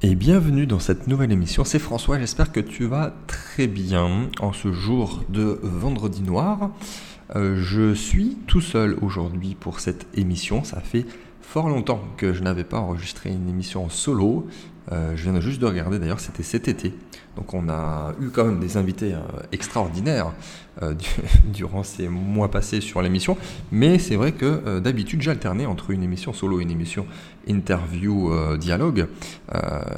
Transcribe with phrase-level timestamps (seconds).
[0.00, 1.64] et bienvenue dans cette nouvelle émission.
[1.64, 6.70] C'est François, j'espère que tu vas très bien en ce jour de vendredi noir.
[7.34, 10.62] Euh, je suis tout seul aujourd'hui pour cette émission.
[10.62, 11.04] Ça fait
[11.40, 14.46] fort longtemps que je n'avais pas enregistré une émission solo.
[14.92, 16.94] Euh, je viens juste de regarder d'ailleurs, c'était cet été.
[17.36, 19.20] Donc on a eu quand même des invités euh,
[19.52, 20.32] extraordinaires
[20.82, 20.94] euh,
[21.44, 23.36] durant ces mois passés sur l'émission.
[23.70, 27.06] Mais c'est vrai que d'habitude j'alternais entre une émission solo et une émission
[27.46, 29.06] interview dialogue.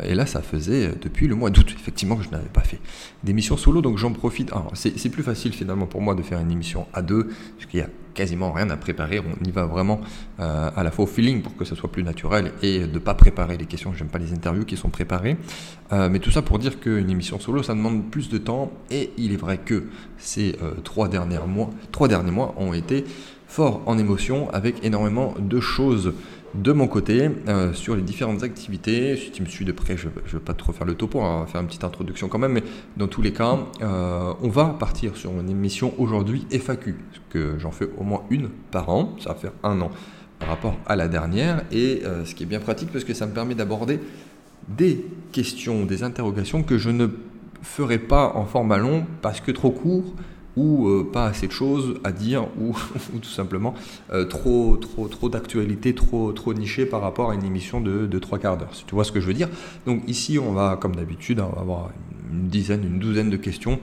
[0.05, 2.79] et là ça faisait depuis le mois d'août effectivement que je n'avais pas fait
[3.25, 3.81] d'émission solo.
[3.81, 4.53] Donc j'en profite.
[4.75, 7.83] C'est plus facile finalement pour moi de faire une émission à deux, parce qu'il y
[7.83, 9.21] a quasiment rien à préparer.
[9.21, 10.01] On y va vraiment
[10.39, 13.15] à la fois au feeling pour que ça soit plus naturel et de ne pas
[13.15, 13.93] préparer les questions.
[13.95, 15.37] J'aime pas les interviews qui préparées.
[15.93, 18.73] Euh, mais tout ça pour dire qu'une émission solo, ça demande plus de temps.
[18.91, 19.85] Et il est vrai que
[20.19, 23.05] ces euh, trois, derniers mois, trois derniers mois ont été
[23.47, 26.15] forts en émotion avec énormément de choses
[26.55, 29.17] de mon côté euh, sur les différentes activités.
[29.17, 31.41] Si tu me suis de près, je ne vais pas trop faire le topo, on
[31.41, 32.65] va faire une petite introduction quand même, mais
[32.97, 37.59] dans tous les cas, euh, on va partir sur une émission aujourd'hui FAQ, parce que
[37.59, 39.91] j'en fais au moins une par an, ça va faire un an
[40.39, 43.33] par rapport à la dernière, et ce qui est bien pratique parce que ça me
[43.33, 44.01] permet d'aborder
[44.69, 47.09] des questions, des interrogations que je ne
[47.63, 50.15] ferai pas en format long parce que trop court
[50.57, 52.77] ou euh, pas assez de choses à dire ou,
[53.23, 53.75] tout simplement
[54.13, 58.39] euh, trop, trop, trop d'actualité, trop, trop niché par rapport à une émission de, trois
[58.39, 59.49] quarts d'heure, tu vois ce que je veux dire?
[59.87, 61.91] Donc ici, on va, comme d'habitude, avoir
[62.33, 63.81] une dizaine, une douzaine de questions.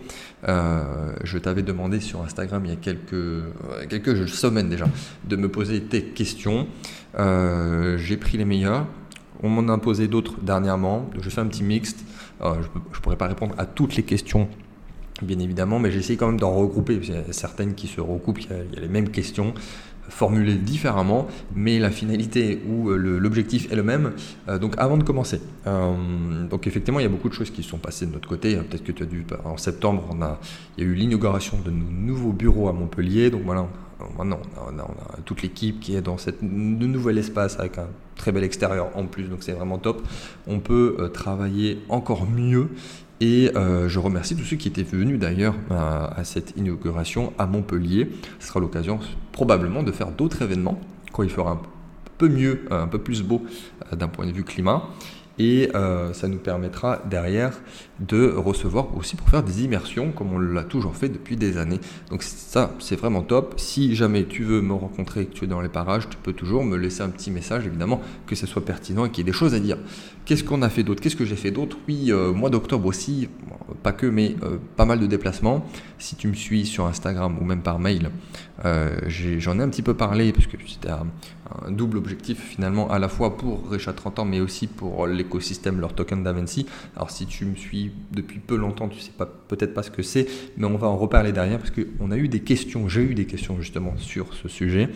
[0.48, 3.44] Euh, je t'avais demandé sur Instagram il y a quelques,
[3.90, 4.88] quelques semaines déjà
[5.28, 6.68] de me poser tes questions.
[7.18, 8.86] J'ai pris les meilleures.
[9.44, 11.10] On m'en a imposé d'autres dernièrement.
[11.20, 12.04] Je fais un petit mixte.
[12.42, 14.48] je ne pourrais pas répondre à toutes les questions
[15.22, 18.40] bien évidemment, mais j'essaie quand même d'en regrouper, il y a certaines qui se recoupent,
[18.40, 19.54] il y a, les mêmes questions
[20.10, 24.14] formulées différemment, mais la finalité ou euh, l'objectif est le même.
[24.48, 27.62] Euh, donc avant de commencer, euh, donc effectivement il y a beaucoup de choses qui
[27.62, 28.56] sont passées de notre côté.
[28.56, 30.16] Peut-être que tu as dû, en septembre,
[30.78, 33.30] il y a eu l'inauguration de nos nouveaux bureaux à Montpellier.
[33.30, 33.68] Donc voilà,
[34.18, 34.88] maintenant on a,
[35.26, 39.24] toute l'équipe qui est dans cette nouvel espace avec un très bel extérieur en plus,
[39.24, 40.02] donc c'est vraiment top.
[40.48, 42.70] On peut travailler encore mieux
[43.20, 48.12] et euh, je remercie tous ceux qui étaient venus d'ailleurs à, cette inauguration à Montpellier.
[48.40, 49.00] Ce sera l'occasion
[49.32, 50.80] probablement de faire d'autres événements
[51.14, 51.62] quand il fera un
[52.18, 53.44] peu mieux, un peu plus beau
[53.92, 54.84] euh, d'un point de vue climat
[55.40, 57.60] et euh, ça nous permettra derrière
[58.00, 61.80] de recevoir aussi pour faire des immersions comme on l'a toujours fait depuis des années.
[62.10, 63.56] Donc ça, c'est vraiment top.
[63.58, 66.34] Si jamais tu veux me rencontrer et que tu es dans les parages, tu peux
[66.34, 69.32] toujours me laisser un petit message, évidemment, que ce soit pertinent et qu'il y ait
[69.32, 69.78] des choses à dire.
[70.26, 71.02] Qu'est-ce qu'on a fait d'autre?
[71.02, 71.78] Qu'est-ce que j'ai fait d'autre?
[71.88, 73.30] Oui, euh, mois d'octobre aussi,
[73.84, 75.66] pas que, mais euh, pas mal de déplacements.
[76.00, 78.12] Si tu me suis sur Instagram ou même par mail,
[78.64, 81.08] j'en ai, un petit peu parlé parce que c'était un,
[81.70, 85.80] double objectif finalement, à la fois pour Recha 30 ans, mais aussi pour les écosystème,
[85.80, 86.66] leur token d'Avency.
[86.96, 90.02] Alors si tu me suis depuis peu longtemps, tu sais pas peut-être pas ce que
[90.02, 93.14] c'est, mais on va en reparler derrière parce qu'on a eu des questions, j'ai eu
[93.14, 94.90] des questions justement sur ce sujet.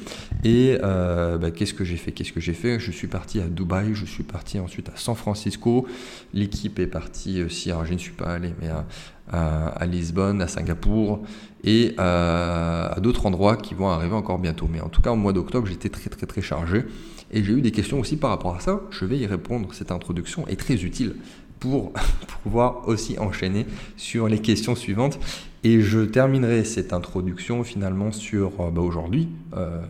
[0.44, 2.12] Et euh, bah, qu'est-ce que j'ai fait?
[2.12, 2.80] Qu'est-ce que j'ai fait?
[2.80, 5.88] Je suis parti à Dubaï, je suis parti ensuite à San Francisco.
[6.34, 8.86] L'équipe est partie aussi, alors je ne suis pas allé, mais à,
[9.32, 11.22] à, Lisbonne, à Singapour
[11.64, 14.68] et à, d'autres endroits qui vont arriver encore bientôt.
[14.72, 16.86] Mais en tout cas, au mois d'octobre, j'étais très très très chargé.
[17.32, 18.82] Et j'ai eu des questions aussi par rapport à ça.
[18.90, 19.74] Je vais y répondre.
[19.74, 21.16] Cette introduction est très utile
[21.60, 21.94] pour
[22.44, 23.66] pouvoir aussi enchaîner
[23.96, 25.20] sur les questions suivantes.
[25.64, 29.30] Et je terminerai cette introduction finalement sur euh, bah, aujourd'hui.
[29.56, 29.82] Euh,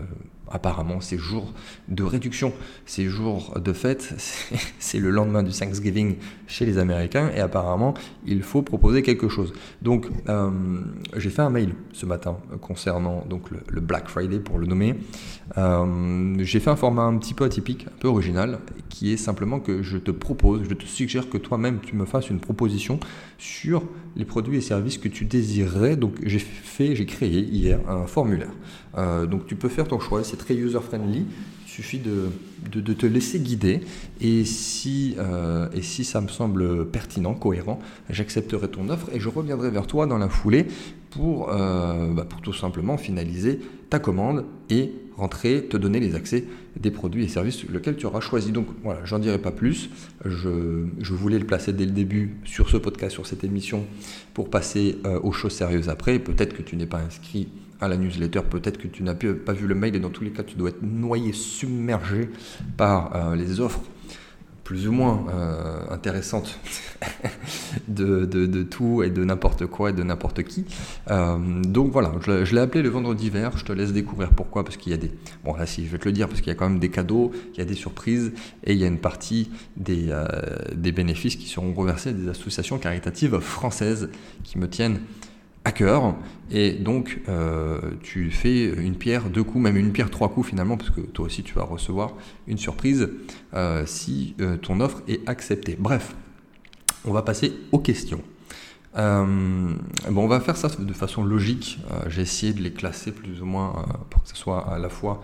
[0.52, 1.54] apparemment ces jours
[1.88, 2.54] de réduction,
[2.86, 4.14] ces jours de fête,
[4.80, 6.16] c'est le lendemain du Thanksgiving
[6.48, 7.94] chez les Américains et apparemment
[8.26, 9.54] il faut proposer quelque chose.
[9.82, 10.50] Donc euh,
[11.18, 13.24] j'ai fait un mail ce matin concernant
[13.70, 14.96] le, Black Friday pour le nommer.
[15.58, 19.60] Euh, j'ai fait un format un petit peu atypique, un peu original, qui est simplement
[19.60, 23.00] que je te propose, je te suggère que toi-même tu me fasses une proposition
[23.38, 23.84] sur
[24.16, 25.96] les produits et services que tu désirerais.
[25.96, 28.52] Donc j'ai fait, j'ai créé hier un formulaire.
[28.98, 31.26] Euh, donc tu peux faire ton choix, c'est très user-friendly.
[31.66, 32.30] Il suffit de,
[32.70, 33.82] de, te laisser guider.
[34.20, 37.80] Et si, euh, et si ça me semble pertinent, cohérent,
[38.10, 40.68] j'accepterai ton offre et je reviendrai vers toi dans la foulée
[41.12, 46.46] pour, euh, bah, pour tout simplement finaliser ta commande et rentrer, te donner les accès
[46.78, 48.52] des produits et services lesquels tu auras choisi.
[48.52, 49.90] Donc voilà, j'en dirai pas plus.
[50.26, 53.86] Je, je, voulais le placer dès le début sur ce podcast, sur cette émission,
[54.34, 56.20] pour passer aux choses sérieuses après.
[56.20, 57.50] Peut-être que tu n'es pas inscrit
[57.82, 58.42] à la newsletter.
[58.50, 60.70] Peut-être que tu n'as pas vu le mail et dans tous les cas, tu dois
[60.70, 62.30] être noyé, submergé
[62.78, 63.82] par euh, les offres
[64.64, 66.58] plus ou moins euh, intéressantes
[67.90, 70.64] de, tout et de n'importe quoi et de n'importe qui.
[71.10, 73.58] Euh, donc voilà, je, l'ai appelé le vendredi vert.
[73.58, 75.12] Je te laisse découvrir pourquoi, parce qu'il y a des.
[75.44, 76.90] Bon, là, si je vais te le dire, parce qu'il y a quand même des
[76.90, 78.32] cadeaux, il y a des surprises
[78.64, 80.16] et il y a une partie des,
[80.74, 84.10] des bénéfices qui seront reversés à des associations caritatives françaises
[84.44, 85.00] qui me tiennent
[85.64, 86.16] à cœur.
[86.50, 90.78] Et donc, euh, tu fais une pierre deux coups, même une pierre trois coups finalement,
[90.78, 92.14] parce que toi aussi tu vas recevoir
[92.48, 93.10] une surprise
[93.54, 95.78] euh, si euh, ton offre est acceptée.
[95.80, 96.16] Bref,
[97.06, 98.22] on va passer aux questions.
[98.96, 99.78] bon,
[100.10, 101.80] on va faire ça de façon logique.
[102.08, 105.22] J'ai essayé de les classer plus ou moins pour que ce soit à la fois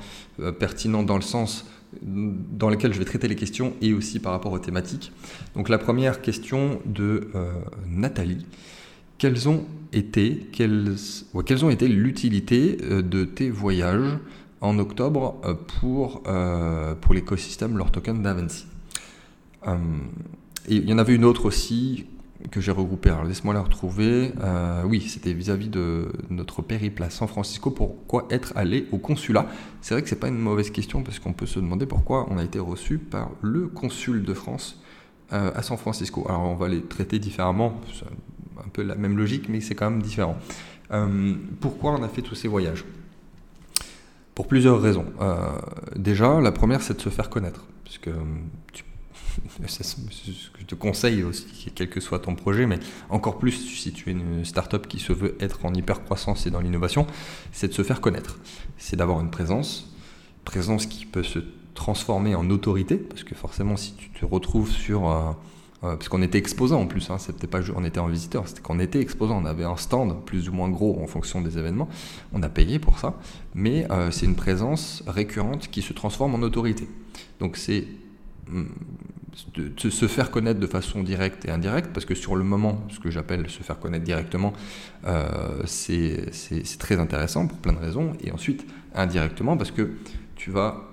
[0.60, 1.66] pertinent dans le sens
[2.02, 5.12] dans lequel je vais traiter les questions et aussi par rapport aux thématiques.
[5.56, 7.30] Donc la première question de
[7.86, 8.46] Nathalie
[9.18, 10.96] quelles ont été, quelles,
[11.46, 14.18] quelles ont été l'utilité euh, de tes voyages
[14.62, 18.66] en octobre euh, pour, euh, pour l'écosystème leur token d'Avency
[20.68, 22.06] Et il y en avait une autre aussi
[22.52, 23.10] que j'ai regroupée.
[23.10, 24.32] Alors laisse-moi la retrouver.
[24.86, 27.72] oui, c'était vis-à-vis de notre périple à San Francisco.
[27.72, 29.48] Pourquoi être allé au consulat?
[29.82, 32.38] C'est vrai que c'est pas une mauvaise question parce qu'on peut se demander pourquoi on
[32.38, 34.80] a été reçu par le consul de France
[35.32, 36.26] à San Francisco.
[36.30, 37.82] Alors on va les traiter différemment
[38.66, 40.38] un peu la même logique, mais c'est quand même différent.
[40.92, 42.86] Euh, pourquoi on a fait tous ces voyages?
[44.36, 45.06] Pour plusieurs raisons.
[45.22, 45.58] Euh,
[45.96, 47.66] déjà, la première, c'est de se faire connaître.
[47.84, 48.12] Parce que
[49.68, 53.52] c'est ce que je te conseille aussi, quel que soit ton projet, mais encore plus
[53.52, 57.08] si tu es une startup qui se veut être en hyper croissance et dans l'innovation,
[57.52, 58.40] c'est de se faire connaître.
[58.78, 59.94] C'est d'avoir une présence,
[60.46, 61.40] présence qui peut se
[61.74, 65.36] transformer en autorité, parce que forcément, si tu te retrouves sur
[65.84, 68.48] euh, euh, parce qu'on était exposant en plus, hein, c'était pas on était en visiteur,
[68.48, 71.58] c'était qu'on était exposant, on avait un stand plus ou moins gros en fonction des
[71.58, 71.88] événements,
[72.34, 73.14] on a payé pour ça,
[73.54, 76.88] mais euh, c'est une présence récurrente qui se transforme en autorité.
[77.40, 77.86] Donc c'est
[78.50, 78.64] mm,
[79.54, 83.00] de, se faire connaître de façon directe et indirecte, parce que sur le moment, ce
[83.00, 84.54] que j'appelle se faire connaître directement,
[85.06, 86.32] euh, c'est
[86.80, 88.66] très intéressant pour plein de raisons, et ensuite
[88.96, 89.92] indirectement, parce que
[90.36, 90.90] tu vas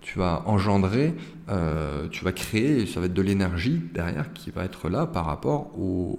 [0.00, 1.14] tu vas engendrer,
[1.50, 5.26] euh, tu vas créer, ça va être de l'énergie derrière qui va être là par
[5.26, 5.72] rapport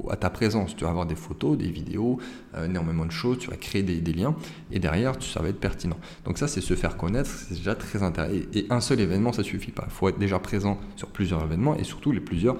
[0.10, 0.76] à ta présence.
[0.76, 2.20] Tu vas avoir des photos, des vidéos,
[2.56, 4.36] euh, énormément de choses, tu vas créer des, liens
[4.72, 5.98] et derrière ça va être pertinent.
[6.26, 8.36] Donc ça c'est se faire connaître, c'est déjà très intéressant.
[8.54, 9.86] Et, un seul événement ça suffit pas.
[9.88, 12.58] Il faut être déjà présent sur plusieurs événements et surtout les plusieurs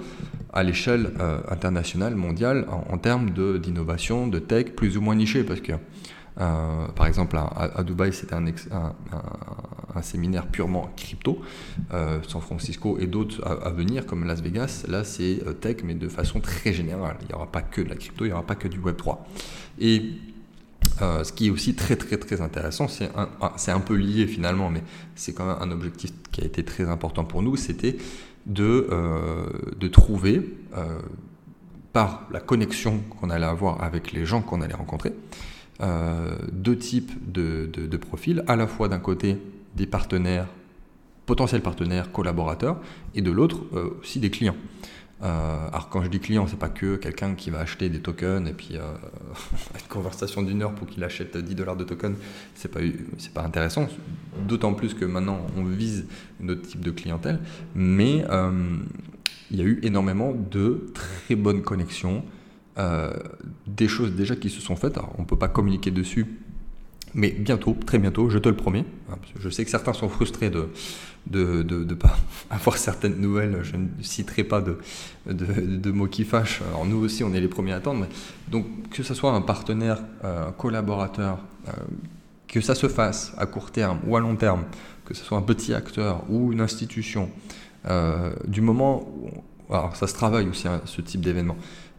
[0.54, 5.62] à l'échelle euh, internationale, mondiale, en, termes d'innovation, de, tech, plus ou moins niché parce
[5.62, 5.74] que
[6.40, 11.42] euh, par exemple, à, Dubaï, c'était un, séminaire purement crypto.
[11.94, 15.94] Euh, San Francisco et d'autres à, venir, comme Las Vegas, là, c'est euh, tech, mais
[15.94, 17.18] de façon très générale.
[17.22, 19.18] Il n'y aura pas que de la crypto, il n'y aura pas que du Web3.
[19.80, 20.04] Et
[21.00, 23.10] ce qui est aussi très, très, très intéressant, c'est
[23.72, 24.84] un, peu lié finalement, mais
[25.16, 27.98] c'est quand même un objectif qui a été très important pour nous, c'était
[28.46, 30.44] de trouver,
[31.92, 35.14] par la connexion qu'on allait avoir avec les gens qu'on allait rencontrer,
[35.82, 39.38] euh, deux types de, de, profils, à la fois d'un côté
[39.76, 40.48] des partenaires,
[41.26, 42.80] potentiels partenaires, collaborateurs,
[43.16, 44.56] et de l'autre euh, aussi des clients.
[45.24, 48.48] Euh, alors quand je dis client, c'est pas que quelqu'un qui va acheter des tokens
[48.48, 52.18] et puis une conversation d'une heure pour qu'il achète 10 dollars de tokens,
[52.56, 52.80] c'est pas
[53.18, 53.88] c'est pas intéressant.
[54.48, 56.08] D'autant plus que maintenant on vise
[56.44, 57.40] un autre type de clientèle,
[57.76, 58.26] mais
[59.52, 62.24] il y a eu énormément de très bonnes connexions,
[62.78, 63.12] euh,
[63.68, 64.98] des choses déjà qui se sont faites.
[65.18, 66.26] on ne peut pas communiquer dessus,
[67.14, 68.86] mais bientôt, très bientôt, je te le promets.
[69.12, 70.70] Hein, je sais que certains sont frustrés de
[71.28, 72.18] de ne pas
[72.50, 73.60] avoir certaines nouvelles.
[73.64, 74.78] Je ne citerai pas de,
[75.28, 76.62] de, mots qui fâchent.
[76.70, 78.08] Alors nous aussi, on est les premiers à attendre.
[78.50, 81.72] donc que ce soit un partenaire, euh, un collaborateur, euh,
[82.48, 84.64] que ça se fasse à court terme ou à long terme,
[85.06, 87.30] que ce soit un petit acteur ou une institution,
[88.48, 89.74] du moment où...
[89.74, 91.56] Alors ça se travaille aussi, hein, ce type d'événement.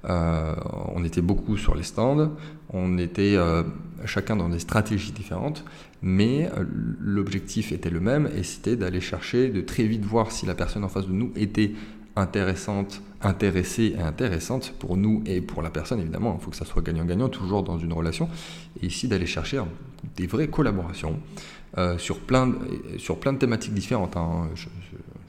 [0.09, 0.55] Euh,
[0.95, 2.33] on était beaucoup sur les stands,
[2.71, 3.63] on était euh,
[4.05, 5.65] chacun dans des stratégies différentes,
[6.03, 6.65] mais euh,
[7.01, 10.83] l'objectif était le même et c'était d'aller chercher, de très vite voir si la personne
[10.83, 11.73] en face de nous était
[12.17, 16.37] intéressante, intéressée et intéressante pour nous et pour la personne évidemment.
[16.39, 18.29] Il faut que ça soit gagnant-gagnant, toujours dans une relation.
[18.83, 19.63] Et ici d'aller chercher
[20.17, 21.21] des vraies collaborations
[21.97, 22.59] sur, plein de,
[22.99, 24.19] sur plein de thématiques différentes.
[24.19, 24.51] Hein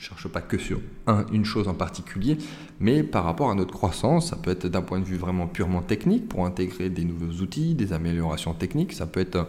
[0.04, 2.38] cherche pas que sur un, une chose en particulier,
[2.80, 5.82] mais par rapport à notre croissance, ça peut être d'un point de vue vraiment purement
[5.82, 9.48] technique pour intégrer des nouveaux outils, des améliorations techniques, ça peut être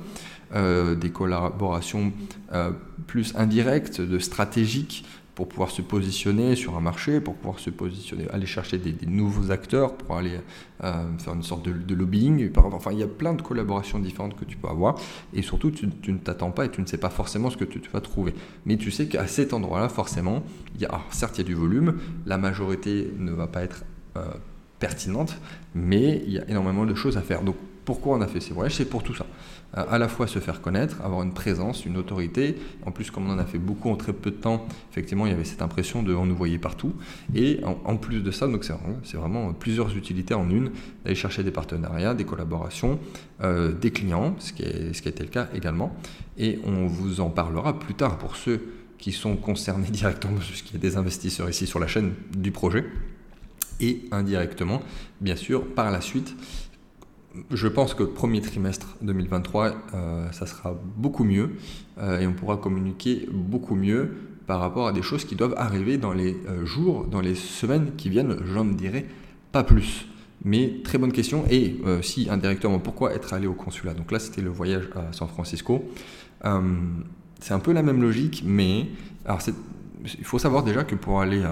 [0.55, 2.13] euh, des collaborations
[2.53, 2.71] euh,
[3.07, 8.29] plus indirectes, de stratégiques pour pouvoir se positionner sur un marché, pour pouvoir se positionner,
[8.31, 10.39] aller chercher des, nouveaux acteurs, pour aller
[10.85, 12.51] euh, faire une sorte de, lobbying.
[12.57, 14.97] Enfin, il y a plein de collaborations différentes que tu peux avoir.
[15.33, 17.81] Et surtout, tu, ne t'attends pas et tu ne sais pas forcément ce que tu,
[17.93, 18.35] vas trouver.
[18.65, 20.43] Mais tu sais qu'à cet endroit-là, forcément,
[20.77, 21.99] il y a, certes, il y a du volume.
[22.27, 23.85] La majorité ne va pas être
[24.17, 24.27] euh,
[24.79, 25.37] pertinente,
[25.75, 27.43] mais il y a énormément de choses à faire.
[27.43, 28.77] Donc pourquoi on a fait ces voyages?
[28.77, 29.27] C'est pour tout ça.
[29.77, 32.57] À la fois se faire connaître, avoir une présence, une autorité.
[32.87, 35.31] En plus, comme on en a fait beaucoup en très peu de temps, effectivement, il
[35.31, 36.93] y avait cette impression de on nous voyait partout.
[37.35, 38.47] Et en, plus de ça,
[39.03, 40.71] c'est vraiment plusieurs utilités en une,
[41.03, 43.01] d'aller chercher des partenariats, des collaborations,
[43.43, 45.95] euh, des clients, ce qui, est, ce qui a été le cas également.
[46.39, 48.63] Et on vous en parlera plus tard pour ceux
[48.99, 52.85] qui sont concernés directement, puisqu'il y a des investisseurs ici sur la chaîne du projet,
[53.81, 54.83] et indirectement,
[55.21, 56.35] bien sûr, par la suite,
[57.51, 61.51] je pense que premier trimestre 2023, euh, ça sera beaucoup mieux
[61.99, 64.15] euh, et on pourra communiquer beaucoup mieux
[64.47, 67.93] par rapport à des choses qui doivent arriver dans les euh, jours, dans les semaines
[67.97, 68.37] qui viennent.
[68.45, 69.07] J'en dirai
[69.53, 70.07] pas plus.
[70.45, 71.45] Mais très bonne question.
[71.49, 73.95] Et si indirectement, pourquoi être allé au consulat?
[73.95, 75.83] Donc là, c'était le voyage à San Francisco.
[77.41, 78.89] c'est un peu la même logique, mais
[80.05, 81.43] il faut savoir déjà que pour aller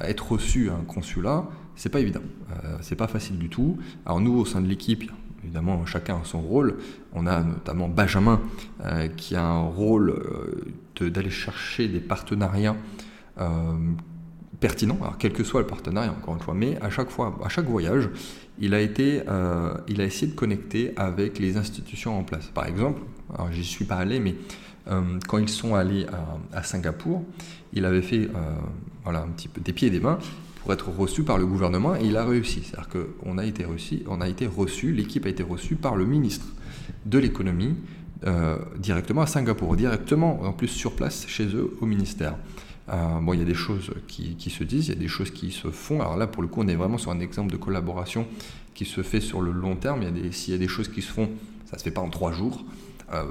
[0.00, 1.46] être reçu à un consulat,
[1.76, 3.78] c'est pas évident, euh, c'est pas facile du tout.
[4.04, 5.10] Alors nous, au sein de l'équipe,
[5.42, 6.76] évidemment, chacun a son rôle.
[7.12, 8.40] On a notamment Benjamin
[8.84, 12.76] euh, qui a un rôle euh, d'aller chercher des partenariats
[14.60, 17.48] pertinents, alors quel que soit le partenariat, encore une fois, mais à chaque fois, à
[17.48, 18.10] chaque voyage,
[18.58, 19.22] il a été,
[19.88, 22.48] il a essayé de connecter avec les institutions en place.
[22.48, 23.00] Par exemple,
[23.32, 24.34] alors j'y suis pas allé, mais
[25.26, 26.04] quand ils sont allés
[26.52, 27.24] à, à, Singapour,
[27.72, 28.28] il avait fait
[29.04, 30.18] voilà un petit peu des pieds et des mains
[30.60, 32.62] pour être reçu par le gouvernement et il a réussi.
[32.64, 36.04] C'est-à-dire qu'on a été reçu, on a été reçu, l'équipe a été reçue par le
[36.04, 36.46] ministre
[37.06, 37.76] de l'économie
[38.26, 42.36] euh, directement à Singapour, directement en plus sur place chez eux au ministère.
[42.90, 45.30] Euh, bon, il y a des choses qui, se disent, il y a des choses
[45.30, 46.00] qui se font.
[46.00, 48.26] Alors là, pour le coup, on est vraiment sur un exemple de collaboration
[48.74, 50.02] qui se fait sur le long terme.
[50.02, 51.30] Il y s'il y a des choses qui se font,
[51.64, 52.64] ça se fait pas en trois jours.
[53.12, 53.24] Euh,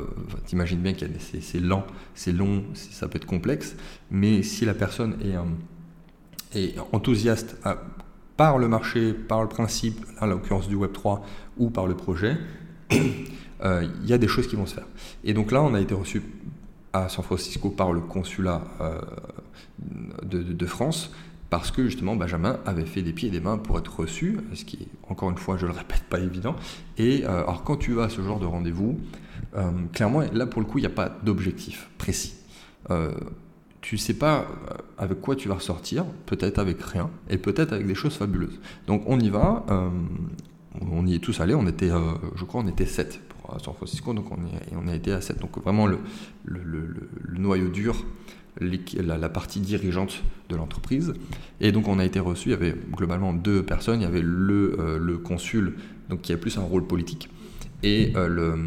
[0.46, 3.76] T'imagines bien qu'il c'est lent, c'est long, ça peut être complexe.
[4.12, 5.36] Mais si la personne est
[6.54, 7.58] et enthousiaste
[8.40, 11.20] par le marché, par le principe, à l'occurrence du Web3,
[11.58, 12.38] ou par le projet,
[12.94, 14.88] euh, il y a des choses qui vont se faire.
[15.26, 16.24] Et donc là, on a été reçu
[16.94, 19.02] à San Francisco par le consulat euh,
[20.24, 21.12] de, France,
[21.50, 24.64] parce que justement Benjamin avait fait des pieds et des mains pour être reçu, ce
[24.64, 26.56] qui est encore une fois, je le répète, pas évident.
[26.98, 28.98] Et euh, alors quand tu vas à ce genre de rendez-vous,
[29.92, 32.36] clairement, là pour le coup, il n'y a pas d'objectif précis
[33.82, 37.88] tu sais pas euh, avec quoi tu vas ressortir, peut-être avec rien, et peut-être avec
[37.88, 38.60] des choses fabuleuses.
[38.88, 39.90] Donc on y va, euh,
[40.82, 43.74] on y est tous allés, on était, euh, je crois, on était 7 pour San
[43.74, 45.40] Francisco, donc on, est, on a été à 7.
[45.40, 46.00] Donc vraiment le,
[46.46, 48.06] le, le, noyau dur,
[48.60, 51.14] la, partie dirigeante de l'entreprise.
[51.62, 54.22] Et donc on a été reçu, il y avait globalement deux personnes, il y avait
[54.22, 55.76] le, le consul,
[56.10, 57.30] donc qui a plus un rôle politique,
[57.84, 58.58] et euh,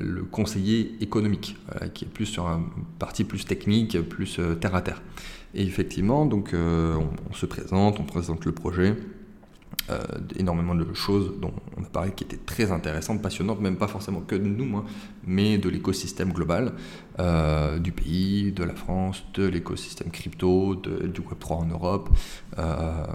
[0.00, 2.64] le, conseiller économique, euh, qui est plus sur un
[2.98, 5.02] parti plus technique, plus euh, terre à terre.
[5.54, 8.94] Et effectivement, donc on, se présente, on présente le projet,
[9.88, 10.02] euh,
[10.36, 14.20] énormément de choses dont on a parlé qui étaient très intéressantes, passionnantes, même pas forcément
[14.20, 14.84] que de nous, hein,
[15.24, 16.72] mais de l'écosystème global
[17.20, 22.10] euh, du pays, de la France, de l'écosystème crypto, du Web3 en Europe,
[22.58, 23.06] euh,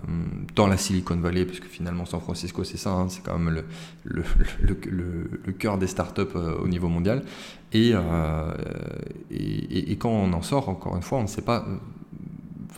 [0.55, 3.63] dans la Silicon Valley, parce que finalement San Francisco c'est ça, hein, c'est quand même
[4.03, 4.23] le,
[5.59, 7.23] cœur des startups au niveau mondial.
[7.73, 7.93] Et,
[9.99, 11.65] quand on en sort, encore une fois, on ne sait pas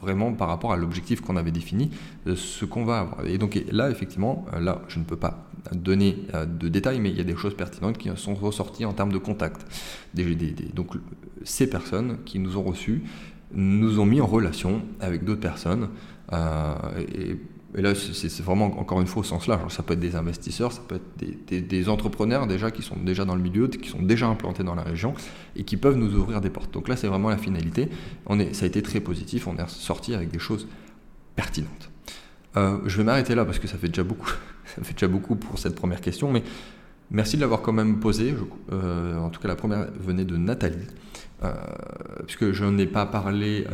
[0.04, 1.90] vraiment par rapport à l'objectif qu'on avait défini,
[2.36, 3.26] ce qu'on va avoir.
[3.26, 7.10] Et donc là, effectivement, euh, là, je ne peux pas donner euh, de détails, mais
[7.10, 9.66] il y a des choses pertinentes qui sont ressorties en termes de contact.
[10.74, 10.98] donc
[11.44, 13.04] ces personnes qui nous ont reçus
[13.54, 15.90] nous ont mis en relation avec d'autres personnes.
[16.32, 16.76] Euh,
[17.76, 19.74] et là, c'est vraiment encore une fois au sens large.
[19.74, 23.36] Ça peut être des investisseurs, ça peut être des, entrepreneurs déjà qui sont déjà dans
[23.36, 25.16] le milieu, qui sont déjà implantés dans la région
[25.56, 26.72] et qui peuvent nous ouvrir des portes.
[26.72, 27.90] Donc là, c'est vraiment la finalité.
[28.28, 29.48] On est, ça a été très positif.
[29.48, 30.68] On est sorti avec des choses
[31.36, 31.90] pertinentes.
[32.58, 34.30] Euh, je vais m'arrêter là parce que ça fait déjà beaucoup.
[34.76, 36.44] ça fait déjà beaucoup pour cette première question, mais
[37.10, 38.36] merci de l'avoir quand même posée.
[38.72, 40.88] Euh, en tout cas, la première venait de Nathalie,
[41.44, 41.54] euh,
[42.28, 43.66] puisque je n'ai pas parlé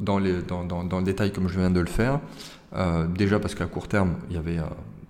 [0.00, 2.20] dans, le détail comme je viens de le faire.
[2.74, 4.60] Euh, déjà parce qu'à court terme, euh,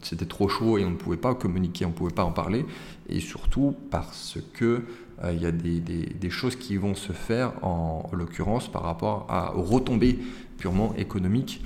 [0.03, 2.65] c'était trop chaud et on ne pouvait pas communiquer, on ne pouvait pas en parler.
[3.09, 4.83] Et surtout parce que
[5.25, 9.57] euh, il y a des, choses qui vont se faire, en, l'occurrence par rapport à,
[9.57, 10.19] aux retombées
[10.59, 11.65] purement économiques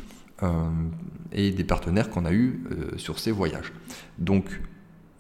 [1.32, 2.64] et des partenaires qu'on a eus
[2.96, 3.74] sur ces voyages.
[4.18, 4.46] Donc,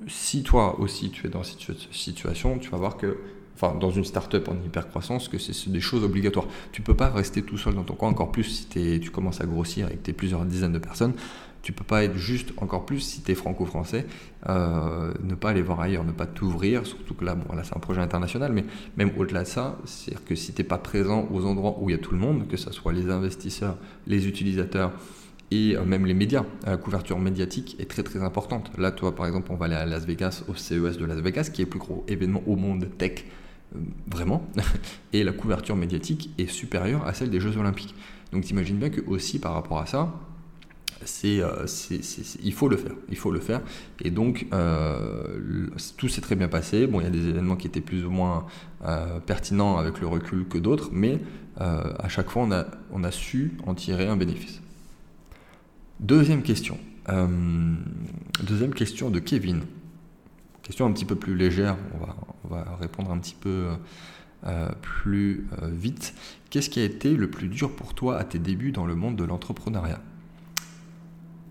[0.08, 3.18] si toi aussi tu es dans cette situation, tu vas voir que
[3.54, 6.46] enfin dans une startup en hypercroissance, que c'est des choses obligatoires.
[6.72, 8.66] Tu peux pas rester tout seul dans ton coin, encore plus si
[9.00, 11.14] tu commences à grossir et que tu es plusieurs dizaines de personnes.
[11.62, 14.06] Tu peux pas être juste, encore plus si tu es franco-français,
[14.48, 17.76] euh, ne pas aller voir ailleurs, ne pas t'ouvrir, surtout que là, bon, là c'est
[17.76, 18.64] un projet international, mais
[18.96, 21.92] même au-delà de ça, c'est-à-dire que si tu n'es pas présent aux endroits où il
[21.92, 23.76] y a tout le monde, que ce soit les investisseurs,
[24.06, 24.92] les utilisateurs
[25.50, 26.44] et même les médias.
[26.64, 28.70] La couverture médiatique est très très importante.
[28.78, 31.50] Là, toi, par exemple, on va aller à Las Vegas, au CES de Las Vegas,
[31.52, 33.24] qui est le plus gros événement au monde tech,
[34.10, 34.46] vraiment.
[35.12, 37.94] Et la couverture médiatique est supérieure à celle des Jeux Olympiques.
[38.32, 40.12] Donc, t'imagines bien que aussi par rapport à ça,
[41.24, 42.00] euh, c'est,
[42.42, 43.62] il faut le faire, il faut le faire.
[44.02, 46.86] Et donc, euh, tout s'est très bien passé.
[46.86, 48.46] Bon, il y a des événements qui étaient plus ou moins
[48.84, 51.20] euh, pertinents avec le recul que d'autres, mais
[51.58, 54.62] à chaque fois, on a, on a su en tirer un bénéfice.
[55.98, 56.78] Deuxième question.
[58.42, 59.60] deuxième question de Kevin.
[60.70, 63.70] Question un petit peu plus légère, on va, on va répondre un petit peu
[64.80, 66.14] plus vite.
[66.48, 69.16] Qu'est-ce qui a été le plus dur pour toi à tes débuts dans le monde
[69.16, 70.00] de l'entrepreneuriat?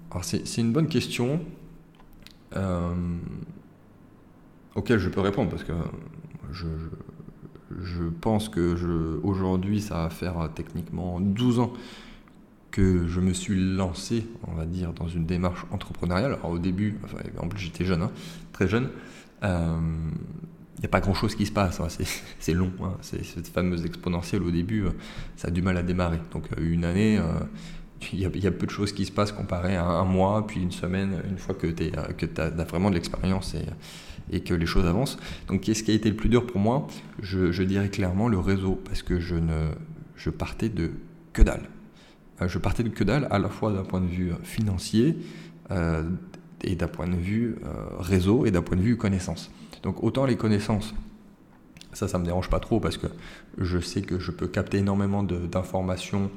[0.09, 1.41] Alors c'est une bonne question
[2.55, 2.93] euh,
[4.73, 5.73] auquel je peux répondre parce que
[6.53, 11.73] je, pense que aujourd'hui ça va faire techniquement 12 ans
[12.71, 16.35] que je me suis lancé, on va dire, dans une démarche entrepreneuriale.
[16.35, 16.97] Alors au début,
[17.37, 18.11] en plus j'étais jeune, hein,
[18.53, 18.89] très jeune,
[19.41, 19.79] il euh,
[20.79, 21.87] n'y a pas grand chose qui se passe, hein,
[22.39, 24.85] c'est long, hein, cette fameuse exponentielle au début,
[25.35, 26.19] ça a du mal à démarrer.
[26.31, 27.19] Donc une année,
[28.13, 30.71] il y, a, peu de choses qui se passent comparé à un mois, puis une
[30.71, 31.91] semaine, une fois que tu
[32.37, 33.55] as, vraiment de l'expérience
[34.31, 35.17] et, que les choses avancent.
[35.47, 36.87] Donc, qu'est-ce qui a été le plus dur pour moi?
[37.21, 40.91] Je, dirais clairement le réseau, parce que je, ne, partais de
[41.33, 41.67] que dalle.
[42.41, 45.17] Euh, je partais de que dalle à la fois d'un point de vue financier
[45.71, 46.03] euh,
[46.63, 49.51] et d'un point de vue euh, réseau et d'un point de vue connaissance.
[49.83, 50.93] Donc, autant les connaissances,
[51.93, 53.07] ça, ça me dérange pas trop parce que
[53.57, 56.29] je sais que je peux capter énormément d'informations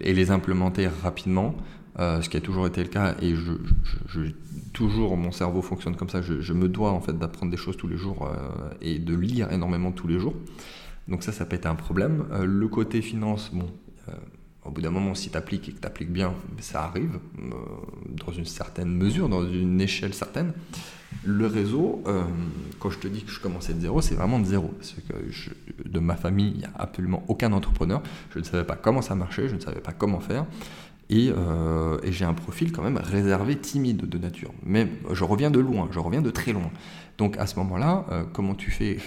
[0.00, 1.54] et les implémenter rapidement,
[1.98, 3.14] euh, ce qui a toujours été le cas.
[3.22, 3.52] Et je,
[4.72, 6.20] toujours, mon cerveau fonctionne comme ça.
[6.22, 9.50] Je, me dois en fait d'apprendre des choses tous les jours euh, et de lire
[9.52, 10.34] énormément tous les jours.
[11.08, 12.26] Donc ça, ça peut être un problème.
[12.42, 13.70] Le côté finance, bon,
[14.68, 17.18] au bout d'un moment, si tu appliques et que tu appliques bien, ça arrive
[18.08, 20.52] dans une certaine mesure, dans une échelle certaine.
[21.24, 22.22] Le réseau, euh,
[22.78, 24.68] quand je te dis que je commençais de zéro, c'est vraiment de zéro.
[24.68, 28.02] Parce que de ma famille, il n'y a absolument aucun entrepreneur.
[28.34, 30.44] Je ne savais pas comment ça marchait, je ne savais pas comment faire.
[31.10, 34.52] Et, euh, j'ai un profil quand même réservé, timide de nature.
[34.62, 36.70] Mais je reviens de loin, je reviens de très loin.
[37.16, 38.98] Donc à ce moment-là, euh, comment tu fais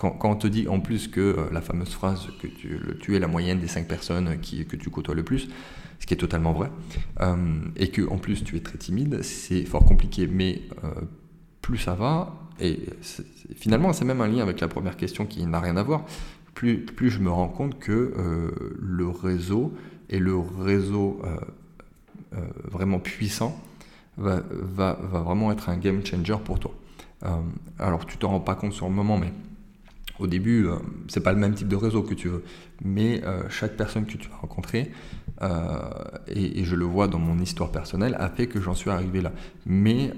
[0.00, 3.60] quand, on te dit en plus que la fameuse phrase que tu, es la moyenne
[3.60, 5.48] des cinq personnes que tu côtoies le plus,
[5.98, 6.70] ce qui est totalement vrai,
[7.76, 10.26] et que en plus tu es très timide, c'est fort compliqué.
[10.26, 10.62] Mais
[11.60, 12.78] plus ça va, et
[13.54, 16.06] finalement c'est même un lien avec la première question qui n'a rien à voir,
[16.54, 19.72] plus, je me rends compte que euh, le réseau
[20.08, 21.36] et le réseau euh,
[22.34, 23.58] euh, vraiment puissant
[24.16, 24.42] va,
[25.10, 26.72] vraiment être un game changer pour toi.
[27.78, 29.32] alors tu t'en rends pas compte sur le moment, mais
[30.20, 30.66] au début,
[31.08, 32.44] c'est pas le même type de réseau que tu veux,
[32.84, 34.90] mais chaque personne que tu vas rencontrer,
[36.28, 39.22] et, et, je le vois dans mon histoire personnelle, a fait que j'en suis arrivé
[39.22, 39.32] là.
[39.64, 40.12] Mais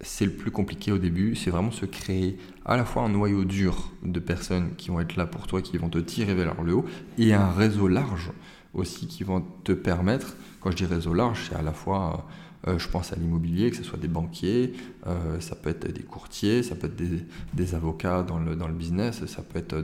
[0.00, 3.44] c'est le plus compliqué au début, c'est vraiment se créer à la fois un noyau
[3.44, 6.74] dur de personnes qui vont être là pour toi, qui vont te tirer vers le
[6.74, 6.84] haut,
[7.18, 8.30] et un réseau large
[8.72, 12.26] aussi qui vont te permettre, quand je dis réseau large, c'est à la fois
[12.68, 14.74] euh, je pense à l'immobilier, que ce soit des banquiers,
[15.06, 17.02] euh, ça peut être des courtiers, ça peut être
[17.54, 19.82] des, avocats dans le, dans le business, ça peut être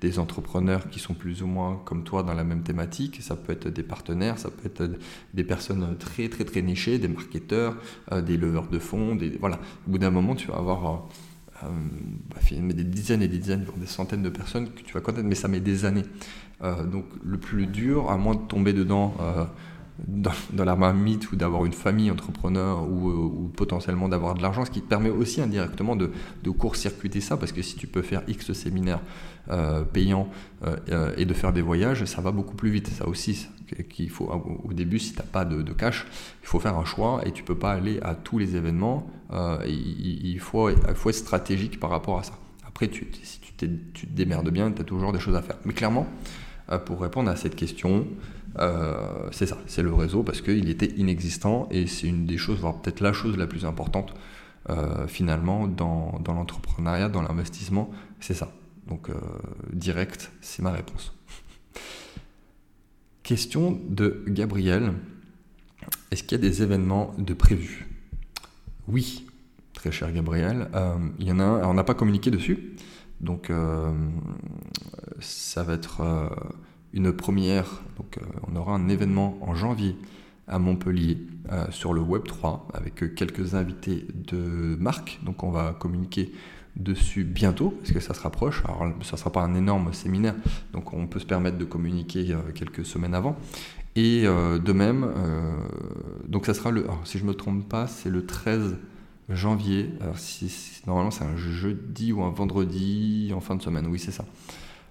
[0.00, 3.52] des entrepreneurs qui sont plus ou moins comme toi dans la même thématique, ça peut
[3.52, 4.88] être des partenaires, ça peut être
[5.34, 7.76] des personnes très très très nichées, des marketeurs,
[8.12, 9.58] euh, des leveurs de fonds, des, voilà.
[9.88, 11.08] Au bout d'un moment, tu vas avoir
[11.62, 15.36] bah, des dizaines et des dizaines, des centaines de personnes que tu vas connaître, mais
[15.36, 16.04] ça met des années.
[16.60, 19.14] donc le plus dur, à moins de tomber dedans
[19.98, 24.42] dans, dans la marmite ou d'avoir une famille entrepreneur ou, euh, ou potentiellement d'avoir de
[24.42, 26.10] l'argent, ce qui te permet aussi indirectement de,
[26.50, 29.00] court-circuiter ça, parce que si tu peux faire X séminaires
[29.50, 30.28] euh, payants
[30.64, 32.88] euh, et de faire des voyages, ça va beaucoup plus vite.
[32.88, 33.48] Ça aussi,
[33.88, 34.26] qu'il faut,
[34.64, 36.06] au début, si tu n'as pas de, cash,
[36.42, 39.06] il faut faire un choix et tu peux pas aller à tous les événements.
[39.66, 42.34] il, faut, il faut être stratégique par rapport à ça.
[42.66, 42.90] Après,
[43.22, 45.56] si tu, tu te démerdes bien, tu as toujours des choses à faire.
[45.64, 46.06] Mais clairement,
[46.86, 48.06] pour répondre à cette question,
[48.58, 52.58] euh, c'est ça, c'est le réseau parce qu'il était inexistant et c'est une des choses,
[52.60, 54.14] voire peut-être la chose la plus importante
[54.70, 58.52] euh, finalement dans, l'entrepreneuriat, dans l'investissement, c'est ça.
[58.88, 59.14] Donc euh,
[59.72, 61.14] direct, c'est ma réponse.
[63.22, 64.92] Question de Gabriel.
[66.10, 67.88] Est-ce qu'il y a des événements de prévus?
[68.86, 69.26] Oui,
[69.72, 70.68] très cher Gabriel.
[71.18, 72.74] il y en a un, on n'a pas communiqué dessus,
[73.20, 73.50] donc
[75.20, 76.02] ça va être
[76.92, 79.96] une première, donc euh, on aura un événement en janvier
[80.48, 81.18] à Montpellier
[81.50, 85.20] euh, sur le Web 3 avec euh, quelques invités de marque.
[85.24, 86.32] Donc on va communiquer
[86.76, 88.62] dessus bientôt parce que ça se rapproche.
[88.64, 90.34] Alors ça ne sera pas un énorme séminaire,
[90.72, 93.36] donc on peut se permettre de communiquer quelques semaines avant.
[93.94, 95.06] Et de même,
[96.26, 98.78] donc ça sera le, si je me trompe pas, c'est le 13
[99.28, 99.90] janvier.
[100.00, 100.16] Alors
[100.86, 103.86] normalement c'est un jeudi ou un vendredi en fin de semaine.
[103.88, 104.24] Oui, c'est ça.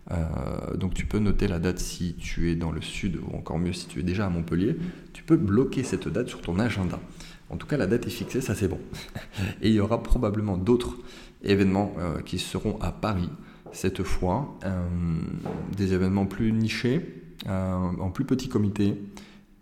[0.10, 3.60] Euh, donc tu peux noter la date si tu es dans le sud ou encore
[3.60, 4.78] mieux si tu es déjà à Montpellier.
[5.14, 7.00] Tu peux bloquer cette date sur ton agenda.
[7.50, 8.80] En tout cas, la date est fixée, ça c'est bon.
[9.62, 10.98] Et il y aura probablement d'autres
[11.44, 13.30] événements euh, qui seront à Paris
[13.74, 14.58] cette fois.
[14.66, 14.88] Euh,
[15.78, 19.02] des événements plus nichés, en plus petit comité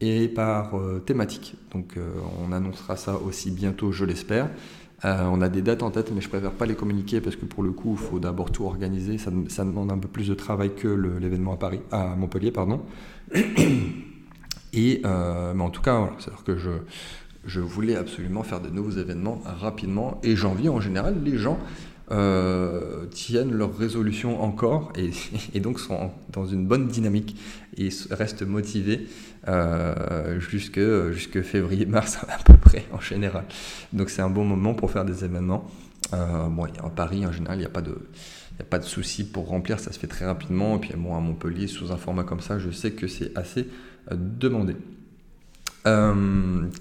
[0.02, 0.74] et par
[1.06, 1.56] thématique.
[1.72, 1.98] Donc
[2.46, 4.50] on annoncera ça aussi bientôt, je l'espère.
[5.06, 7.46] Euh, on a des dates en tête, mais je préfère pas les communiquer parce que
[7.46, 9.18] pour le coup, il faut d'abord tout organiser.
[9.18, 9.32] Ça,
[9.64, 12.82] demande un peu plus de travail que l'événement à Paris, à Montpellier, pardon.
[14.74, 16.70] Et euh, mais en tout cas, c'est-à-dire que je,
[17.46, 20.20] je voulais absolument faire de nouveaux événements rapidement.
[20.24, 21.58] Et janvier, en général, les gens
[22.12, 24.92] euh, tiennent leurs résolutions encore
[25.54, 27.36] et, donc sont dans une bonne dynamique
[27.78, 29.08] et restent motivés
[29.48, 30.80] euh, jusque,
[31.12, 33.46] jusque février-mars à peu près en général.
[33.94, 35.70] Donc c'est un bon moment pour faire des événements.
[36.14, 37.96] Euh, bon, à Paris en général, il n'y a pas de...
[38.58, 40.76] Il a pas de souci pour remplir, ça se fait très rapidement.
[40.76, 43.70] Et puis moi, à Montpellier, sous un format comme ça, je sais que c'est assez
[44.12, 44.76] demandé.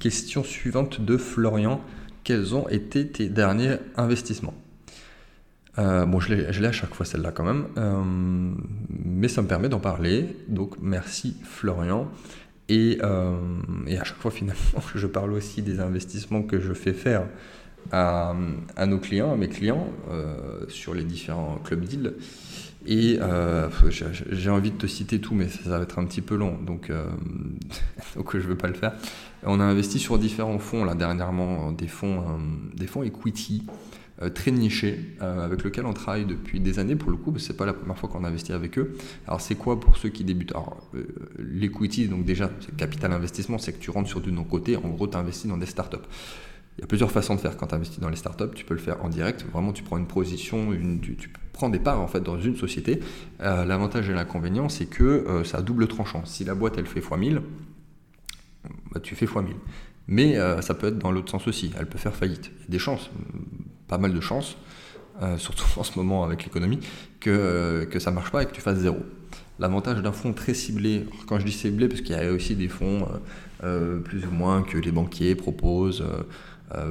[0.01, 1.81] question suivante de Florian.
[2.25, 4.55] Quels ont été tes derniers investissements?
[5.79, 8.03] Euh, bon, je l'ai à chaque fois celle-là quand même, euh,
[9.05, 10.37] mais ça me permet d'en parler.
[10.49, 12.09] Donc merci Florian.
[12.69, 13.35] Et, euh,
[13.87, 14.61] et, à chaque fois finalement,
[14.95, 17.25] je parle aussi des investissements que je fais faire
[17.93, 18.35] à,
[18.77, 19.89] à nos clients, à mes clients,
[20.69, 22.15] sur les différents club deals.
[22.87, 23.19] Et
[24.31, 26.91] j'ai envie de te citer tout, mais ça, va être un petit peu long, donc,
[28.17, 28.93] donc je ne veux pas le faire.
[29.45, 32.25] On a investi sur différents fonds, là dernièrement, des fonds,
[32.75, 33.65] des fonds equity.
[34.21, 37.57] Euh, très niché euh, avec lequel on travaille depuis des années pour le coup, c'est
[37.57, 38.97] pas la première fois qu'on investit avec eux.
[39.29, 40.51] Alors c'est quoi pour ceux qui débutent?
[40.51, 41.07] Alors euh,
[41.39, 44.89] l'equity, donc déjà c'est capital investissement, c'est que tu rentres sur de nos côtés, en
[44.89, 45.97] gros tu investis dans des startups.
[46.79, 48.51] Il y a plusieurs façons de faire quand tu investis dans les startups.
[48.55, 49.45] Tu peux le faire en direct.
[49.53, 50.71] Vraiment, tu prends une position,
[51.03, 53.01] tu, prends des parts en fait dans une société.
[53.41, 56.25] L'avantage et l'inconvénient, c'est que ça a double tranchant.
[56.25, 57.41] Si la boîte elle fait x1000,
[58.93, 59.55] bah, tu fais x1000.
[60.07, 61.73] Mais ça peut être dans l'autre sens aussi.
[61.77, 62.53] Elle peut faire faillite.
[62.59, 63.11] Il y a des chances
[63.89, 64.57] pas mal de chances,
[65.23, 66.81] euh, surtout en ce moment avec l'économie,
[67.21, 68.99] que, euh, que ça marche pas et que tu fasses zéro.
[69.59, 72.69] L'avantage d'un fonds très ciblé, quand je dis ciblé, parce qu'il y a aussi des
[72.69, 73.09] fonds
[73.65, 76.05] euh, plus ou moins que les banquiers proposent,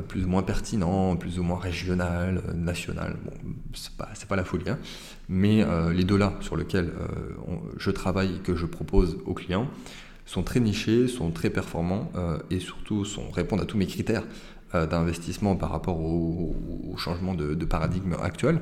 [0.09, 3.15] plus ou moins pertinents, plus ou moins régional, national.
[3.23, 3.31] Bon,
[3.73, 4.79] c'est pas, pas la folie, hein.
[5.29, 6.91] mais les deux là sur lesquels
[7.77, 9.69] je travaille et que je propose aux clients
[10.25, 12.11] sont très nichés, sont très performants
[12.49, 16.55] et surtout sont, répondent à tous mes critères euh, d'investissement par rapport au,
[16.97, 18.59] changement de, paradigme actuel.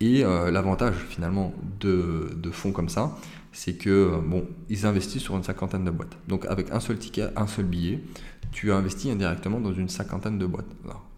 [0.00, 3.16] Et euh, l'avantage finalement de, fonds comme ça,
[3.52, 6.16] c'est que euh, bon, ils investissent sur une cinquantaine de boîtes.
[6.28, 8.00] Donc avec un seul ticket, un seul billet,
[8.52, 10.66] tu investis indirectement dans une cinquantaine de boîtes.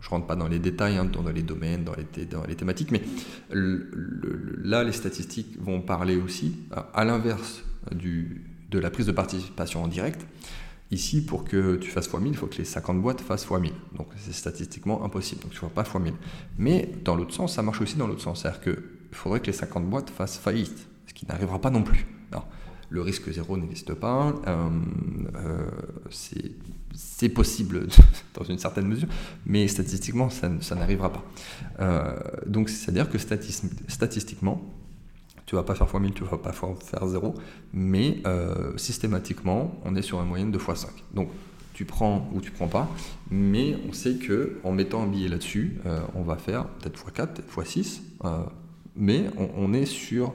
[0.00, 1.94] je rentre pas dans les détails, hein, dans les domaines, dans
[2.46, 3.02] les thématiques, mais
[3.50, 6.56] là, les statistiques vont parler aussi.
[6.94, 10.26] À l'inverse de la prise de participation en direct,
[10.90, 13.72] Ici, pour que tu fasses x1000, il faut que les 50 boîtes fassent x1000.
[13.96, 15.42] Donc c'est statistiquement impossible.
[15.42, 16.12] Donc tu ne vois pas x1000.
[16.58, 18.42] Mais dans l'autre sens, ça marche aussi dans l'autre sens.
[18.42, 18.76] C'est-à-dire qu'il
[19.12, 22.06] faudrait que les 50 boîtes fassent faillite, ce qui n'arrivera pas non plus.
[22.88, 24.32] le risque zéro n'existe pas.
[24.46, 24.68] Euh,
[25.34, 25.70] euh,
[26.94, 27.88] c'est possible
[28.34, 29.08] dans une certaine mesure,
[29.44, 31.24] mais statistiquement, ça, n'arrivera pas.
[31.80, 34.62] Euh, donc c'est-à-dire que statistiquement,
[35.46, 37.34] tu vas pas faire x1000, tu vas pas faire 0,
[37.72, 40.88] mais euh, systématiquement, on est sur une moyenne de x5.
[41.14, 41.30] Donc,
[41.72, 42.88] tu prends ou tu prends pas,
[43.30, 47.26] mais on sait que en mettant un billet là-dessus, euh, on va faire peut-être x4,
[47.28, 48.38] peut-être x6, euh,
[48.96, 50.32] mais on, est sur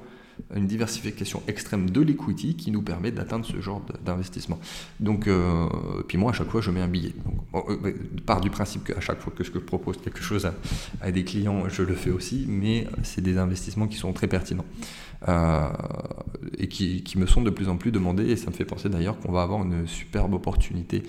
[0.55, 4.59] une diversification extrême de l'equity qui nous permet d'atteindre ce genre d'investissement.
[4.99, 5.29] Donc,
[6.07, 7.13] puis moi, à chaque fois, je mets un billet.
[7.25, 10.49] Donc, part du principe qu'à chaque fois que je propose quelque chose
[11.01, 14.65] à, des clients, je le fais aussi, mais c'est des investissements qui sont très pertinents.
[15.27, 15.69] Euh,
[16.57, 18.25] et qui, me sont de plus en plus demandés.
[18.29, 21.03] Et ça me fait penser d'ailleurs qu'on va avoir une superbe opportunité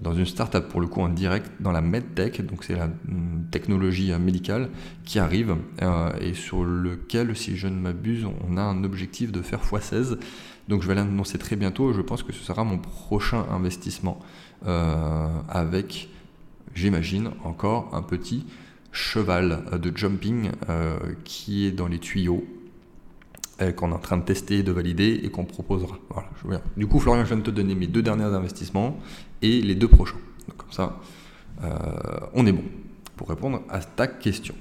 [0.00, 2.88] dans une startup pour le coup en direct dans la medtech, donc c'est la
[3.50, 4.70] technologie médicale
[5.04, 9.42] qui arrive euh, et sur lequel, si je ne m'abuse, on a un objectif de
[9.42, 10.18] faire x16.
[10.68, 11.92] Donc je vais l'annoncer très bientôt.
[11.92, 14.18] Je pense que ce sera mon prochain investissement
[14.66, 16.08] euh, avec,
[16.74, 18.46] j'imagine, encore un petit
[18.92, 20.50] cheval de jumping
[21.24, 22.44] qui est dans les tuyaux
[23.62, 25.98] euh, qu'on est en train de tester, de valider et qu'on proposera.
[26.76, 28.98] Du coup, Florian, je viens de te donner mes deux derniers investissements
[29.42, 30.18] et les deux prochains.
[30.48, 31.00] Donc, comme ça,
[31.62, 31.68] euh,
[32.34, 32.64] on est bon
[33.16, 34.54] pour répondre à ta question.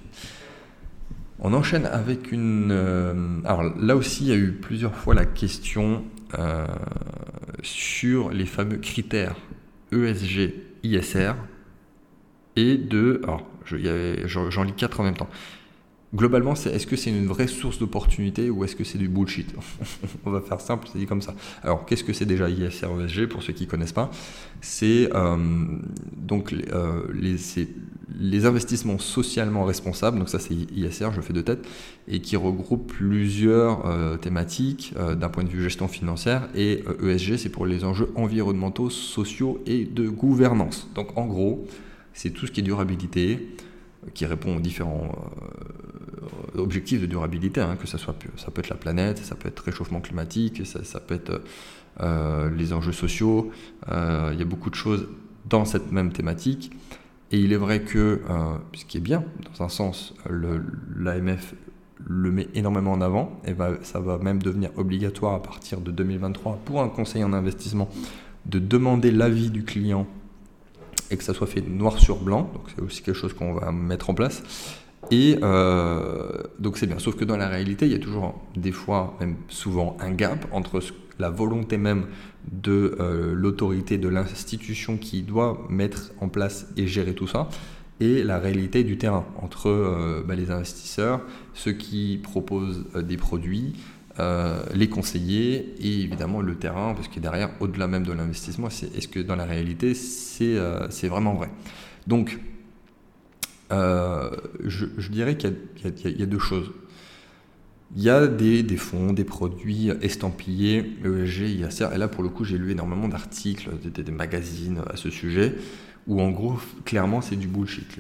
[1.40, 2.72] On enchaîne avec une.
[2.72, 6.04] Euh, alors là aussi, il y a eu plusieurs fois la question
[7.62, 9.36] sur les fameux critères
[9.92, 11.34] ESG ISR
[12.56, 13.22] et de...
[13.24, 15.30] Alors, j'en lis quatre en même temps
[16.14, 19.54] globalement, est-ce que c'est une vraie source d'opportunité ou est-ce que c'est du bullshit
[20.26, 21.36] On va faire simple, c'est dit comme ça.
[21.64, 24.12] Alors, qu'est-ce que c'est déjà ISR ESG pour ceux qui ne connaissent pas?
[24.60, 25.38] C'est euh,
[26.16, 31.66] donc euh, les, investissements socialement responsables, donc ça c'est ISR, je fais de tête,
[32.08, 37.50] et qui regroupe plusieurs euh, thématiques d'un point de vue gestion financière, et ESG c'est
[37.50, 40.90] pour les enjeux environnementaux, sociaux et de gouvernance.
[40.94, 41.66] Donc en gros,
[42.14, 43.56] c'est tout ce qui est durabilité,
[44.14, 45.12] qui répond aux différents
[46.56, 49.60] objectifs de durabilité, hein, que ça soit ça peut être la planète, ça peut être
[49.60, 51.42] réchauffement climatique, ça, peut être
[52.00, 53.52] euh, les enjeux sociaux.
[53.90, 55.08] Euh, il y a beaucoup de choses
[55.46, 56.72] dans cette même thématique.
[57.32, 58.20] Et il est vrai que,
[58.74, 60.14] ce qui est bien, dans un sens,
[60.98, 61.56] l'AMF
[62.06, 63.54] le met énormément en avant, et
[63.84, 67.90] ça va même devenir obligatoire à partir de 2023 pour un conseiller en investissement
[68.46, 70.08] de demander l'avis du client
[71.10, 72.50] et que ça soit fait noir sur blanc.
[72.54, 74.44] Donc c'est aussi quelque chose qu'on va mettre en place.
[75.12, 76.98] Et euh, donc c'est bien.
[76.98, 80.48] Sauf que dans la réalité, il y a toujours des fois, même souvent, un gap
[80.52, 80.80] entre
[81.20, 82.06] la volonté même
[82.50, 87.50] de euh, l'autorité, de l'institution qui doit mettre en place et gérer tout ça,
[88.00, 91.22] et la réalité du terrain entre euh, bah, les investisseurs,
[91.54, 93.76] ceux qui proposent des produits,
[94.76, 99.20] les conseillers et évidemment le terrain, parce que derrière, au-delà même de l'investissement, est-ce que
[99.20, 101.50] dans la réalité, c'est vraiment vrai?
[102.06, 102.40] Donc,
[103.72, 104.30] euh,
[104.64, 105.56] je, dirais qu'il
[106.06, 106.72] y, a deux choses.
[107.96, 112.44] Il y a des, fonds, des produits estampillés, ESG, IACR, et là pour le coup
[112.44, 115.56] j'ai lu énormément d'articles, des, magazines à ce sujet,
[116.08, 118.00] où en gros clairement c'est du bullshit.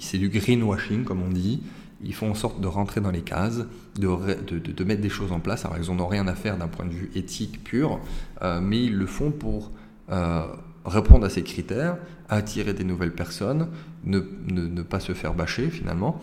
[0.00, 1.60] C'est du greenwashing comme on dit,
[2.02, 3.64] ils font en sorte de rentrer dans les cases,
[3.98, 5.64] de, mettre des choses en place.
[5.64, 8.00] Alors ils n'ont rien à faire d'un point de vue éthique pur,
[8.42, 9.70] euh, mais ils le font pour
[10.10, 10.46] euh,
[10.84, 11.96] répondre à ces critères,
[12.28, 13.68] attirer des nouvelles personnes,
[14.04, 16.20] ne, ne, pas se faire bâcher finalement,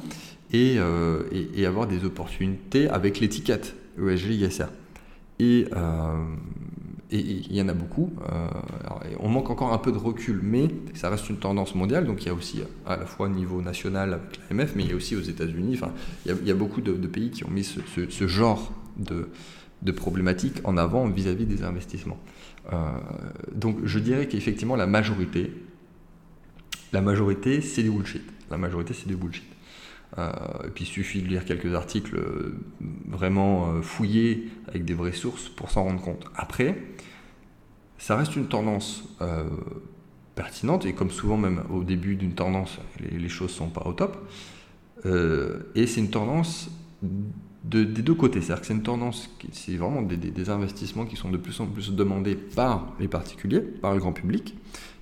[0.51, 4.67] et, euh, et, avoir des opportunités avec l'étiquette ESG ISR.
[5.39, 5.67] Et
[7.09, 8.11] et il y en a beaucoup.
[8.29, 8.47] Euh,
[9.19, 12.05] on manque encore un peu de recul, mais ça reste une tendance mondiale.
[12.05, 14.89] Donc il y a aussi à la fois au niveau national avec l'AMF, mais il
[14.89, 15.79] y a aussi aux États-Unis.
[16.25, 19.29] Il, y a, beaucoup de, pays qui ont mis ce, genre de,
[19.83, 22.19] de problématiques en avant vis-à-vis des investissements.
[22.73, 22.99] Euh,
[23.53, 25.51] donc je dirais qu'effectivement la majorité,
[26.93, 28.23] la majorité c'est du bullshit.
[28.49, 29.45] La majorité c'est du bullshit.
[30.17, 30.31] Euh,
[30.65, 32.59] et puis il suffit de lire quelques articles euh,
[33.07, 36.25] vraiment fouillés avec des vraies sources pour s'en rendre compte.
[36.35, 36.77] Après,
[37.97, 39.03] ça reste une tendance
[40.35, 44.29] pertinente et comme souvent même au début d'une tendance, les, choses sont pas au top.
[45.03, 46.69] et c'est une tendance
[47.69, 51.37] des deux côtés, c'est-à-dire que c'est une tendance, c'est vraiment des, investissements qui sont de
[51.37, 54.55] plus en plus demandés par les particuliers, par le grand public,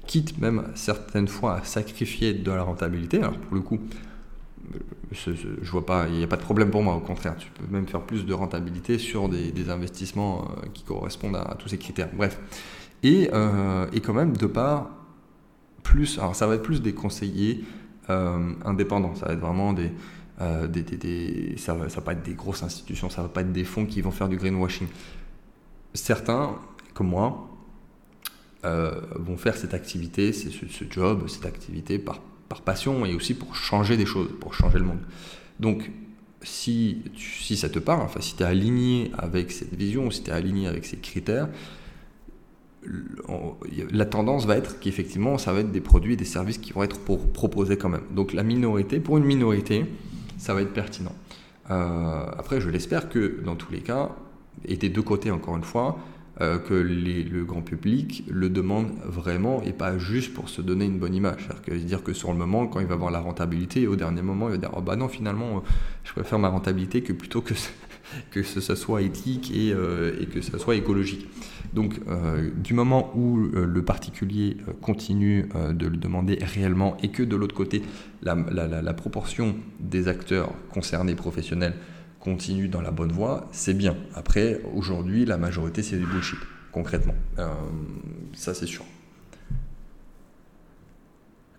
[0.08, 3.20] quitte même certaines fois à sacrifier de la rentabilité.
[3.20, 3.80] Alors pour le coup,
[5.12, 7.72] je vois pas, il n'y a pas de problème pour moi, au contraire, tu peux
[7.72, 12.10] même faire plus de rentabilité sur des, investissements euh, qui correspondent à, tous ces critères.
[12.14, 12.40] Bref.
[13.04, 14.90] Et, euh, et, quand même, de part,
[15.84, 17.64] plus, alors ça va être plus des conseillers
[18.10, 19.92] euh, indépendants, ça va être vraiment des,
[20.40, 23.86] des, ça, ça va pas être des grosses institutions, ça va pas être des fonds
[23.86, 24.88] qui vont faire du greenwashing.
[25.94, 26.58] Certains,
[26.94, 27.50] comme moi,
[28.64, 32.22] vont faire cette activité, ce, ce job, cette activité par
[32.64, 35.02] passion et aussi pour changer des choses, pour changer le monde.
[35.60, 35.92] Donc,
[36.42, 37.02] si,
[37.56, 40.68] ça te parle, enfin, si tu es aligné avec cette vision, si tu es aligné
[40.68, 41.50] avec ces critères,
[43.92, 46.84] la tendance va être qu'effectivement, ça va être des produits et des services qui vont
[46.84, 48.04] être pour proposer quand même.
[48.12, 49.86] Donc, la minorité, pour une minorité,
[50.38, 51.16] ça va être pertinent.
[51.72, 54.12] Euh, après, je l'espère que dans tous les cas,
[54.66, 55.98] et des deux côtés encore une fois,
[56.42, 61.00] euh, que le grand public le demande vraiment et pas juste pour se donner une
[61.00, 61.48] bonne image.
[61.66, 64.50] C'est-à-dire dire que sur le moment, quand il va voir la rentabilité, au dernier moment,
[64.50, 65.64] il va dire oh bah non, finalement,
[66.04, 67.54] je préfère ma rentabilité que plutôt que,
[68.32, 71.28] que ce, soit éthique et, euh, et, que ce soit écologique.
[71.74, 77.36] Donc, euh, du moment où le particulier continue de le demander réellement et que de
[77.36, 77.82] l'autre côté,
[78.22, 81.74] la, proportion des acteurs concernés professionnels
[82.20, 83.96] continue dans la bonne voie, c'est bien.
[84.16, 86.40] Après, aujourd'hui, la majorité, c'est du bullshit,
[86.72, 87.14] concrètement.
[87.38, 87.48] Euh,
[88.34, 88.84] ça, c'est sûr.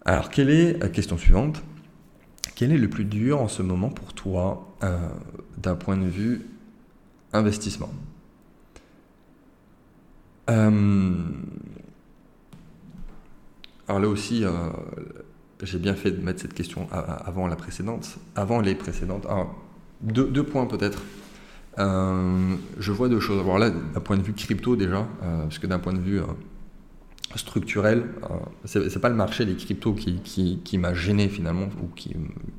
[0.05, 1.63] Alors, quelle est question suivante
[2.57, 5.09] Quel est le plus dur en ce moment pour toi euh,
[5.59, 6.47] d'un point de vue
[7.33, 7.91] investissement
[10.51, 11.15] euh,
[13.89, 14.45] Alors là aussi,
[15.63, 19.27] j'ai bien fait de mettre cette question avant la précédente, avant les précédentes.
[20.03, 21.03] Deux, points peut-être.
[21.79, 23.41] Euh, je vois deux choses.
[23.41, 26.21] Alors là, d'un point de vue crypto déjà, euh, parce que d'un point de vue
[26.21, 26.27] euh,
[27.35, 28.05] structurel.
[28.31, 32.15] Euh, c'est pas le marché des cryptos qui, m'a gêné finalement ou qui,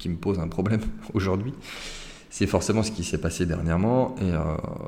[0.10, 0.82] me pose un problème
[1.14, 1.54] aujourd'hui
[2.30, 4.16] c'est forcément ce qui s'est passé dernièrement.
[4.22, 4.38] Et euh,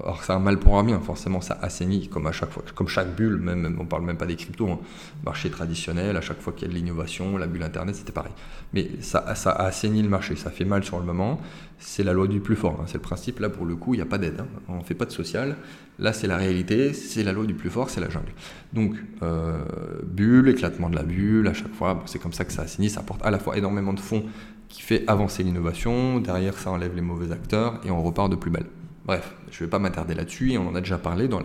[0.03, 2.87] alors c'est un mal pour un bien, forcément ça assainit comme à chaque fois, comme
[2.87, 4.79] chaque bulle, même on parle même pas des cryptos, hein.
[5.25, 8.33] marché traditionnel, à chaque fois qu'il y a de l'innovation, la bulle internet, c'était pareil.
[8.73, 11.39] Mais ça, ça a assaini le marché, ça fait mal sur le moment.
[11.81, 12.85] C'est la loi du plus fort, hein.
[12.87, 13.39] c'est le principe.
[13.39, 14.47] Là pour le coup, il n'y a pas d'aide, hein.
[14.67, 15.55] on fait pas de social.
[15.97, 18.33] Là c'est la réalité, c'est la loi du plus fort, c'est la jungle.
[18.73, 19.57] Donc euh,
[20.05, 22.99] bulle, éclatement de la bulle, à chaque fois, c'est comme ça que ça assainit, ça
[22.99, 24.25] apporte à la fois énormément de fonds
[24.69, 28.51] qui fait avancer l'innovation, derrière ça enlève les mauvais acteurs et on repart de plus
[28.51, 28.67] belle.
[29.05, 31.41] Bref, je ne vais pas m'attarder là-dessus, et on en a déjà parlé dans,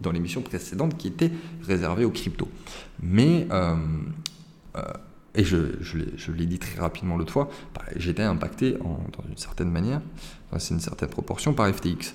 [0.00, 1.32] dans l'émission précédente qui était
[1.66, 2.48] réservée aux cryptos.
[3.02, 3.74] Mais, euh,
[4.76, 4.82] euh,
[5.34, 7.50] et je, je l'ai dit très rapidement l'autre fois,
[7.96, 10.00] j'étais impacté dans une certaine manière,
[10.58, 12.14] c'est une certaine proportion par FTX.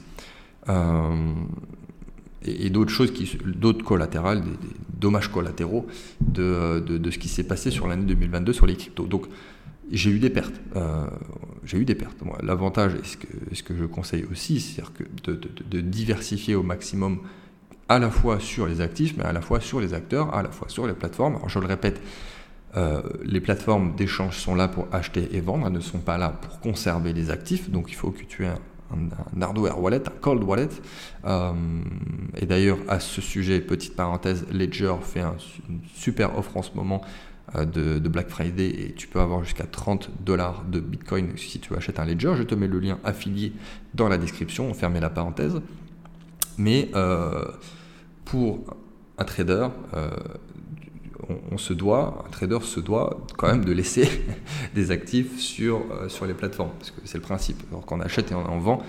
[0.69, 1.33] Euh,
[2.45, 4.49] et, d'autres choses, qui, d'autres collatérales, des,
[4.99, 5.85] dommages collatéraux
[6.21, 9.05] de, de, de ce qui s'est passé sur l'année 2022 sur les cryptos.
[9.05, 9.25] Donc,
[9.91, 10.55] j'ai eu des pertes.
[10.75, 11.05] Euh,
[11.63, 12.17] j'ai eu des pertes.
[12.41, 14.83] L'avantage, et ce que, je conseille aussi, c'est
[15.25, 17.19] de, diversifier au maximum
[17.89, 20.49] à la fois sur les actifs, mais à la fois sur les acteurs, à la
[20.49, 21.35] fois sur les plateformes.
[21.35, 22.01] Alors je le répète,
[22.75, 26.29] euh, les plateformes d'échange sont là pour acheter et vendre, elles ne sont pas là
[26.29, 27.69] pour conserver les actifs.
[27.69, 28.53] Donc il faut que tu aies
[28.91, 30.69] un, hardware wallet, un cold wallet.
[31.25, 31.51] Euh,
[32.37, 35.35] et d'ailleurs, à ce sujet, petite parenthèse, Ledger fait un,
[35.69, 37.01] une super offre en ce moment
[37.55, 41.75] euh, de, Black Friday et tu peux avoir jusqu'à 30 dollars de Bitcoin si tu
[41.75, 42.33] achètes un Ledger.
[42.35, 43.53] Je te mets le lien affilié
[43.93, 45.61] dans la description, on ferme la parenthèse.
[46.57, 47.45] Mais euh,
[48.25, 48.59] pour
[49.17, 50.09] un trader, euh,
[51.51, 54.07] on, se doit, un trader se doit quand même de laisser
[54.75, 57.63] des actifs sur, sur les plateformes, parce que c'est le principe.
[57.71, 58.83] Alors qu'on achète et on en vend,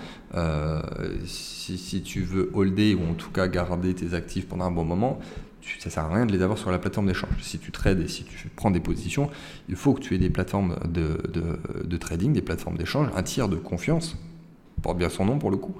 [1.25, 4.83] si, si, tu veux holder ou en tout cas garder tes actifs pendant un bon
[4.85, 5.19] moment,
[5.79, 7.31] ça sert à rien de les avoir sur la plateforme d'échange.
[7.41, 9.29] Si tu trades et si tu prends des positions,
[9.69, 13.55] il faut que tu aies des plateformes de, trading, des plateformes d'échange, un tiers de
[13.55, 14.17] confiance,
[14.81, 15.75] porte bien son nom pour le coup,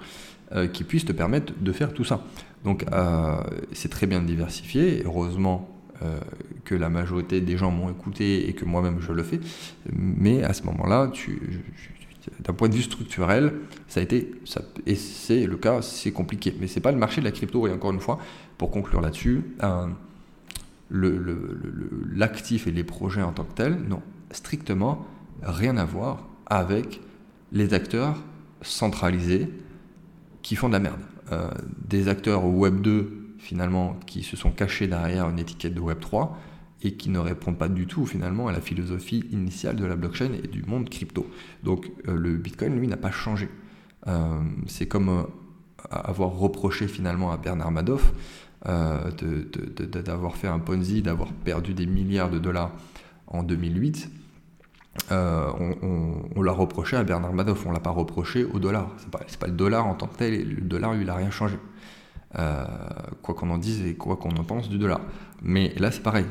[0.51, 2.23] euh, qui puisse te permettre de faire tout ça.
[2.63, 3.35] Donc euh,
[3.73, 5.03] c'est très bien de diversifier.
[5.05, 5.69] Heureusement
[6.01, 6.19] euh,
[6.65, 9.39] que la majorité des gens m'ont écouté et que moi-même je le fais.
[9.93, 11.11] Mais à ce moment-là,
[12.39, 13.53] d'un point de vue structurel,
[13.87, 14.31] ça a été,
[14.85, 16.55] et c'est le cas, c'est compliqué.
[16.59, 18.19] Mais c'est pas le marché de la crypto, et encore une fois,
[18.57, 19.43] pour conclure là-dessus,
[20.89, 25.05] l'actif et les projets en tant que tels n'ont strictement
[25.41, 27.01] rien à voir avec
[27.51, 28.17] les acteurs
[28.61, 29.49] centralisés
[30.41, 30.99] qui font de la merde.
[31.31, 31.49] Euh,
[31.87, 36.37] des acteurs Web 2, finalement, qui se sont cachés derrière une étiquette de Web 3
[36.85, 40.31] et qui ne répondent pas du tout, finalement, à la philosophie initiale de la blockchain
[40.33, 41.29] et du monde crypto.
[41.63, 43.49] Donc, euh, le Bitcoin, lui, n'a pas changé.
[44.07, 45.27] Euh, c'est comme
[45.89, 48.13] avoir reproché, finalement, à Bernard Madoff
[48.67, 49.11] euh,
[50.03, 52.71] d'avoir fait un Ponzi, d'avoir perdu des milliards de dollars
[53.27, 54.09] en 2008.
[55.11, 55.51] Euh,
[56.35, 58.89] on, l'a reproché à Bernard Madoff, on l'a pas reproché au dollar.
[58.97, 61.57] C'est pas, pas le dollar en tant que tel, le dollar lui il rien changé.
[62.37, 62.65] Euh,
[63.21, 65.01] quoi qu'on en dise et quoi qu'on en pense du dollar.
[65.41, 66.25] Mais là c'est pareil.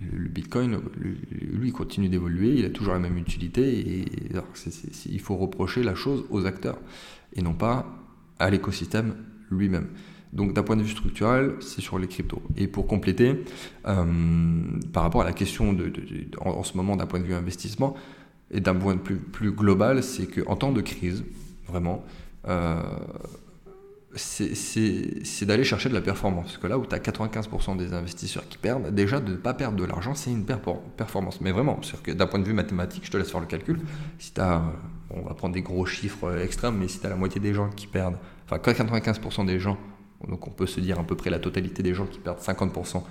[0.00, 4.04] Le Bitcoin, lui, continue d'évoluer, il a toujours la même utilité et
[5.06, 6.78] il faut reprocher la chose aux acteurs
[7.34, 7.86] et non pas
[8.38, 9.14] à l'écosystème
[9.50, 9.88] lui-même.
[10.32, 12.42] Donc d'un point de vue structurel, c'est sur les cryptos.
[12.56, 13.42] Et pour compléter,
[13.86, 14.04] euh,
[14.92, 15.90] par rapport à la question de,
[16.40, 17.94] en, ce moment d'un point de vue investissement,
[18.50, 21.24] et d'un point de vue plus, global, c'est qu'en temps de crise,
[21.66, 22.04] vraiment,
[22.48, 22.82] euh,
[24.16, 26.46] c'est d'aller chercher de la performance.
[26.46, 29.54] Parce que là où tu as 95% des investisseurs qui perdent, déjà de ne pas
[29.54, 31.40] perdre de l'argent, c'est une performance.
[31.40, 33.80] Mais vraiment, d'un point de vue mathématique, je te laisse faire le calcul.
[34.18, 34.62] Si as,
[35.10, 37.68] on va prendre des gros chiffres extrêmes, mais si tu as la moitié des gens
[37.68, 39.78] qui perdent, enfin 95% des gens
[40.28, 43.02] donc on peut se dire à peu près la totalité des gens qui perdent 50%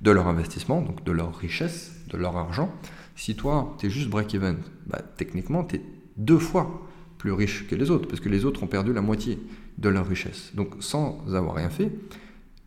[0.00, 2.72] de leur investissement, donc de leur richesse, de leur argent.
[3.16, 5.80] Si toi, tu es juste break-even, bah, techniquement, tu es
[6.16, 6.82] deux fois
[7.18, 9.38] plus riche que les autres, parce que les autres ont perdu la moitié
[9.78, 10.52] de leur richesse.
[10.54, 11.90] Donc sans avoir rien fait,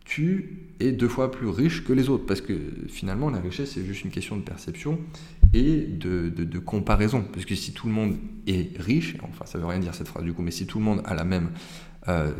[0.08, 2.54] tu es deux fois plus riche que les autres, parce que
[2.88, 4.98] finalement, la richesse, c'est juste une question de perception
[5.52, 7.22] et de, de, comparaison.
[7.30, 8.16] Parce que si tout le monde
[8.46, 10.84] est riche, enfin ça veut rien dire cette phrase du coup, mais si tout le
[10.84, 11.50] monde a la même
[12.08, 12.32] euh,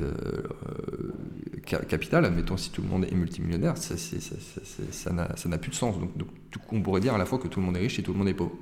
[1.72, 5.98] euh, capital, admettons si tout le monde est multimillionnaire, ça, ça n'a plus de sens.
[6.00, 6.28] Donc, donc,
[6.72, 8.18] on pourrait dire à la fois que tout le monde est riche et tout le
[8.18, 8.56] monde est pauvre,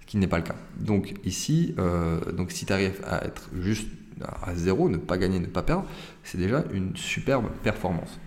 [0.00, 0.56] ce qui n'est pas le cas.
[0.78, 3.88] Donc ici, euh, donc si tu arrives à être juste
[4.20, 5.86] à zéro, ne pas gagner, ne pas perdre,
[6.22, 8.18] c'est déjà une superbe performance.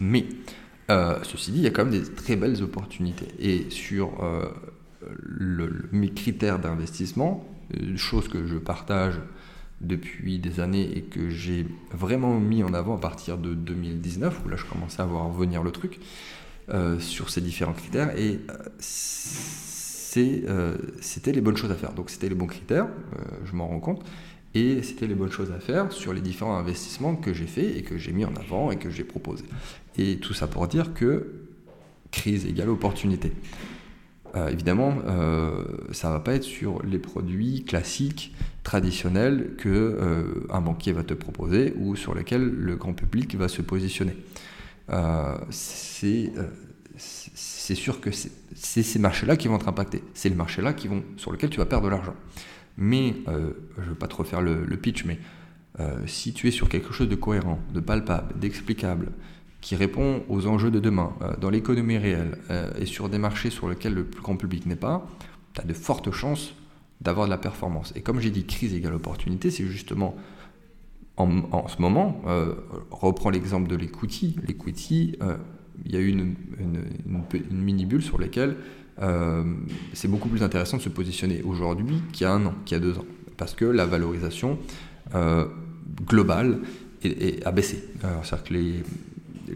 [0.00, 0.26] Mais
[0.88, 3.28] ceci dit, il y a quand même des très belles opportunités.
[3.38, 4.12] Et sur
[5.22, 7.48] le, mes critères d'investissement,
[7.96, 9.14] chose que je partage
[9.80, 14.48] depuis des années et que j'ai vraiment mis en avant à partir de 2019, où
[14.48, 16.00] là je commençais à voir venir le truc,
[16.98, 18.40] sur ces différents critères et
[20.90, 21.92] c'était les bonnes choses à faire.
[21.92, 22.88] Donc c'était les bons critères,
[23.44, 24.04] je m'en rends compte.
[24.54, 27.82] Et c'était les bonnes choses à faire sur les différents investissements que j'ai faits et
[27.82, 29.44] que j'ai mis en avant et que j'ai proposés.
[29.98, 31.44] Et tout ça pour dire que
[32.10, 33.32] crise égale opportunité.
[34.36, 38.34] Euh, évidemment, euh, ça va pas être sur les produits classiques,
[38.64, 43.48] traditionnels que euh, un banquier va te proposer ou sur lesquels le grand public va
[43.48, 44.16] se positionner.
[45.50, 46.32] c'est
[47.74, 50.02] sûr que c'est ces marchés-là qui vont être impactés.
[50.14, 50.32] C'est
[50.76, 52.14] qui vont sur lesquels tu vas perdre de l'argent.
[52.76, 55.18] Mais, euh, je ne veux pas te refaire le, pitch, mais
[55.80, 59.12] euh, si tu es sur quelque chose de cohérent, de palpable, d'explicable,
[59.60, 62.38] qui répond aux enjeux de demain, euh, dans l'économie réelle,
[62.78, 65.08] et sur des marchés sur lesquels le plus grand public n'est pas,
[65.54, 66.54] tu as de fortes chances
[67.00, 67.92] d'avoir de la performance.
[67.96, 70.16] Et comme j'ai dit, crise égale opportunité, c'est justement
[71.16, 72.22] en, ce moment,
[72.90, 74.36] reprends l'exemple de l'equity.
[74.48, 75.16] L'equity,
[75.84, 78.56] il y a eu une, une mini-bulle sur laquelle
[79.92, 82.80] c'est beaucoup plus intéressant de se positionner aujourd'hui qu'il y a un an, qu'il y
[82.80, 84.58] a deux ans, parce que la valorisation
[85.14, 85.46] euh,
[86.06, 86.60] globale
[87.02, 87.84] est, a baissé.
[88.22, 88.54] C'est-à-dire que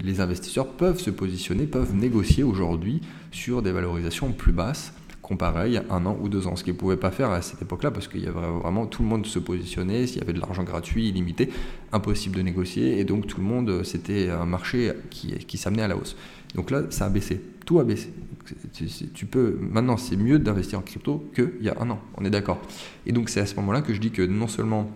[0.04, 5.82] les, investisseurs peuvent se positionner, peuvent négocier aujourd'hui sur des valorisations plus basses comparé il
[5.90, 8.08] un an ou deux ans, ce qu'ils ne pouvaient pas faire à cette époque-là parce
[8.08, 11.10] qu'il y avait vraiment tout le monde se positionnait, s'il y avait de l'argent gratuit,
[11.10, 11.50] illimité,
[11.92, 15.98] impossible de négocier et donc tout le monde, c'était un marché qui s'amenait à la
[15.98, 16.16] hausse.
[16.54, 18.12] Donc là, ça a baissé, tout a baissé.
[19.12, 22.30] Tu peux, maintenant, c'est mieux d'investir en crypto qu'il y a un an, on est
[22.30, 22.60] d'accord.
[23.04, 24.90] Et donc c'est à ce moment-là que je dis que non seulement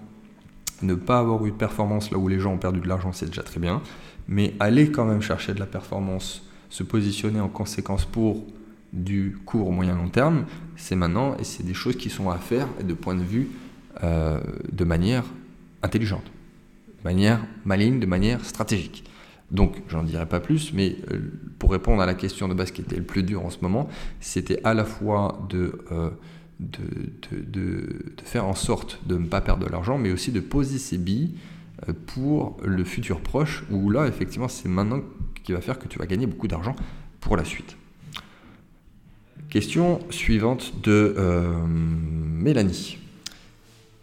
[0.82, 3.26] ne pas avoir eu de performance là où les gens ont perdu de l'argent, c'est
[3.26, 3.82] déjà très bien,
[4.26, 8.44] mais aller quand même chercher de la performance, se positionner en conséquence pour
[8.92, 10.44] du court, moyen, long terme,
[10.76, 13.50] c'est maintenant et c'est des choses qui sont à faire de point de vue
[14.02, 14.40] euh,
[14.70, 15.24] de manière
[15.82, 19.04] intelligente, de manière maligne, de manière stratégique.
[19.52, 21.20] Donc, j'en dirai pas plus, mais euh,
[21.58, 23.88] pour répondre à la question de base qui était le plus dur en ce moment,
[24.18, 26.10] c'était à la fois de, euh,
[28.24, 31.34] faire en sorte de ne pas perdre de l'argent, mais aussi de poser ses billes
[32.06, 35.00] pour le futur proche, où là, effectivement, c'est maintenant
[35.42, 36.76] qui va faire que tu vas gagner beaucoup d'argent
[37.20, 37.76] pour la suite.
[39.52, 42.96] Question suivante de euh, Mélanie.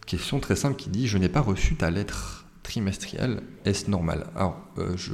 [0.06, 2.39] Question très simple qui dit Je n'ai pas reçu ta lettre
[2.70, 4.28] trimestrielle, est-ce normal?
[4.36, 5.14] Alors, euh, je,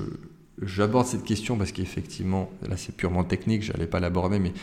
[0.61, 4.53] j'aborde cette question parce qu'effectivement, là c'est purement technique, je n'allais pas l'aborder, mais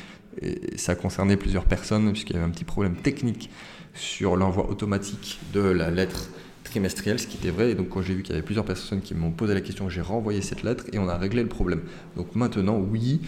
[0.76, 3.50] ça concernait plusieurs personnes, puisqu'il y avait un petit problème technique
[3.94, 6.30] sur l'envoi automatique de la lettre
[6.64, 7.70] trimestrielle, ce qui était vrai.
[7.72, 9.88] Et donc, quand j'ai vu qu'il y avait plusieurs personnes qui m'ont posé la question,
[9.88, 11.82] j'ai renvoyé cette lettre et on a réglé le problème.
[12.16, 13.20] Donc maintenant, oui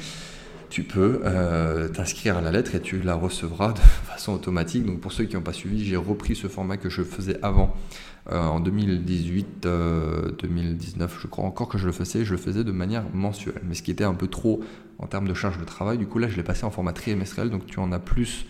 [0.75, 4.85] tu peux euh, t'inscrire à la lettre et tu la recevras de façon automatique.
[4.85, 7.77] Donc pour ceux qui n'ont pas suivi, j'ai repris ce format que je faisais avant
[8.33, 12.64] euh, en 2018, 2019, euh, je crois encore que je le faisais, je le faisais
[12.64, 14.64] de manière mensuelle, mais ce qui était un peu trop
[14.99, 15.97] en termes de charge de travail.
[15.97, 18.47] Du coup là, je l'ai passé en format trimestriel, donc tu en as plus,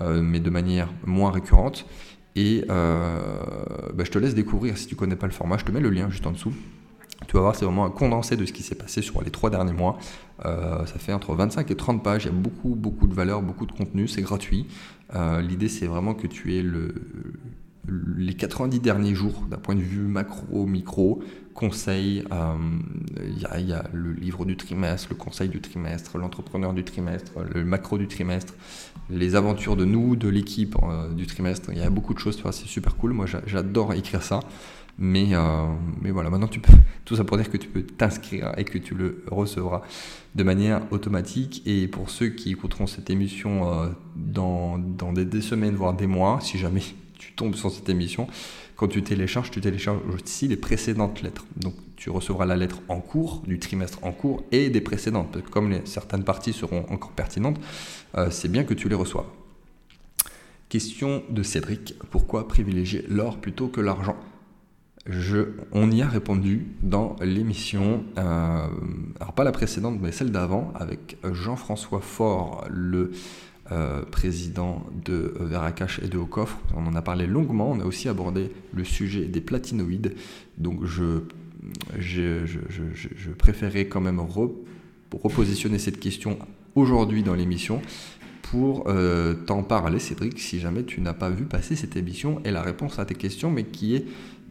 [0.00, 1.86] mais de manière moins récurrente.
[2.36, 5.56] Et bah, je te laisse découvrir si tu connais pas le format.
[5.56, 6.52] Je te mets le lien juste en dessous.
[7.28, 9.50] Tu vas voir, c'est vraiment un condensé de ce qui s'est passé sur les trois
[9.50, 9.98] derniers mois.
[10.44, 13.42] Euh, ça fait entre 25 et 30 pages, il y a beaucoup, beaucoup de valeur,
[13.42, 14.66] beaucoup de contenu, c'est gratuit.
[15.14, 16.94] Euh, l'idée, c'est vraiment que tu aies le,
[18.16, 21.22] les 90 derniers jours d'un point de vue macro, micro,
[21.54, 22.24] conseils.
[22.32, 22.54] Euh,
[23.24, 27.64] il y, a le livre du trimestre, le conseil du trimestre, l'entrepreneur du trimestre, le
[27.64, 28.54] macro du trimestre,
[29.10, 30.76] les aventures de nous, de l'équipe
[31.14, 31.70] du trimestre.
[31.72, 33.12] Il y a beaucoup de choses, c'est super cool.
[33.12, 34.40] Moi, j'adore écrire ça.
[34.98, 35.66] Mais, euh,
[36.00, 36.72] mais voilà, maintenant tu peux,
[37.04, 39.82] tout ça pour dire que tu peux t'inscrire et que tu le recevras
[40.34, 41.62] de manière automatique.
[41.66, 46.38] Et pour ceux qui écouteront cette émission euh, dans, dans des, semaines, voire des mois,
[46.40, 46.82] si jamais
[47.18, 48.26] tu tombes sur cette émission,
[48.76, 51.46] quand tu télécharges, tu télécharges aussi les précédentes lettres.
[51.56, 55.30] Donc tu recevras la lettre en cours, du trimestre en cours et des précédentes.
[55.32, 57.60] Parce que comme certaines parties seront encore pertinentes,
[58.16, 59.26] euh, c'est bien que tu les reçoives.
[60.68, 64.16] Question de Cédric, pourquoi privilégier l'or plutôt que l'argent?
[65.72, 68.66] On y a répondu dans l'émission, euh,
[69.20, 73.12] alors pas la précédente, mais celle d'avant, avec Jean-François Faure, le
[73.72, 76.58] euh, président de Veracash et de Coffre.
[76.76, 80.14] On en a parlé longuement, on a aussi abordé le sujet des platinoïdes.
[80.58, 81.20] Donc je,
[83.38, 84.20] préférais quand même
[85.12, 86.38] repositionner cette question
[86.74, 87.80] aujourd'hui dans l'émission
[88.42, 92.50] pour euh, t'en parler, Cédric, si jamais tu n'as pas vu passer cette émission et
[92.50, 94.04] la réponse à tes questions, mais qui est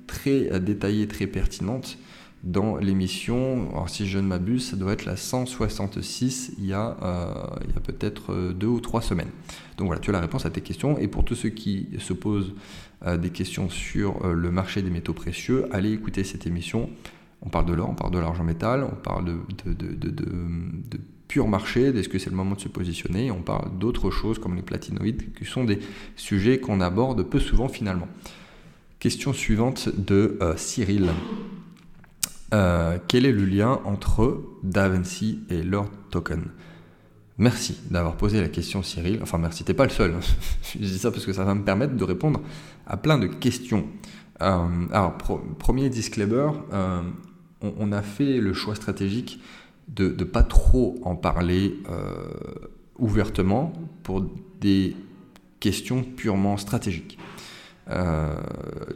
[0.08, 1.98] très détaillée, très pertinente
[2.44, 3.70] dans l'émission.
[3.72, 7.34] Alors si je ne m'abuse, ça doit être la 166 il y a, euh,
[7.76, 9.30] a peut-être euh, deux ou trois semaines.
[9.78, 10.98] Donc voilà, tu as la réponse à tes questions.
[10.98, 12.54] Et pour tous ceux qui se posent
[13.06, 16.90] euh, des questions sur le marché des métaux précieux, allez écouter cette émission.
[17.44, 21.00] On parle de l'or, on parle de l'argent métal, on parle de, de, de, de
[21.28, 24.56] pur marché Est-ce que c'est le moment de se positionner On parle d'autres choses comme
[24.56, 25.80] les platinoïdes, qui sont des
[26.16, 28.08] sujets qu'on aborde peu souvent finalement.
[29.02, 31.10] Question suivante de euh, Cyril.
[32.54, 36.44] Euh, quel est le lien entre DaVinci et leur token?
[37.40, 39.18] Merci d'avoir posé la question Cyril.
[39.24, 40.14] Enfin merci, t'es pas le seul.
[40.76, 42.42] Je dis ça parce que ça va me permettre de répondre
[42.86, 43.88] à plein de questions.
[44.44, 46.52] Euh, alors, premier disclaimer,
[47.62, 49.42] on, a fait le choix stratégique
[49.88, 51.80] de ne pas trop en parler
[53.00, 53.74] ouvertement
[54.04, 54.24] pour
[54.60, 54.96] des
[55.60, 57.18] questions purement stratégiques.
[57.90, 58.36] Euh,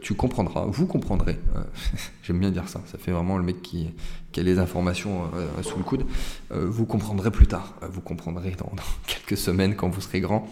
[0.00, 1.38] tu comprendras, vous comprendrez.
[1.56, 1.60] Euh,
[2.22, 3.88] j'aime bien dire ça, ça fait vraiment le mec qui,
[4.36, 5.30] a les informations
[5.62, 6.04] sous le coude.
[6.50, 8.70] vous comprendrez plus tard, vous comprendrez dans,
[9.06, 10.46] quelques semaines quand vous serez grand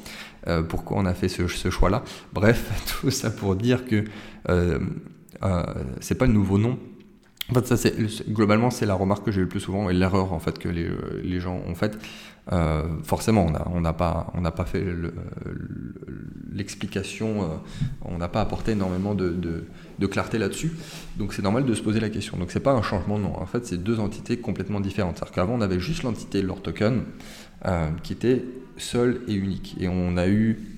[0.71, 2.03] pourquoi on a fait ce, choix-là.
[2.33, 2.71] Bref,
[3.01, 4.05] tout ça pour dire que
[6.01, 6.79] c'est pas le nouveau nom
[7.51, 10.33] en fait, ça, c'est, globalement, c'est la remarque que j'ai le plus souvent et l'erreur
[10.33, 11.99] en fait que les, gens ont faite.
[12.53, 14.85] Euh, forcément, on n'a pas, pas fait
[16.55, 17.47] l'explication, euh,
[18.05, 19.67] on n'a pas apporté énormément de,
[20.11, 20.73] clarté là-dessus.
[21.17, 22.37] Donc, c'est normal de se poser la question.
[22.37, 23.39] Donc, c'est pas un changement de nom.
[23.39, 25.19] En fait, c'est deux entités complètement différentes.
[25.19, 27.03] C'est-à-dire on avait juste l'entité Lore Token
[27.67, 28.45] euh, qui était
[28.77, 29.77] seule et unique.
[29.81, 30.75] Et on a eu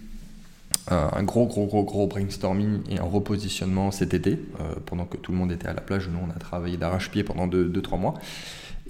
[0.88, 5.32] un gros, gros, gros, gros brainstorming et un repositionnement cet été, euh, pendant que tout
[5.32, 6.08] le monde était à la plage.
[6.08, 8.14] Nous, on a travaillé d'arrache-pied pendant 2-3 mois,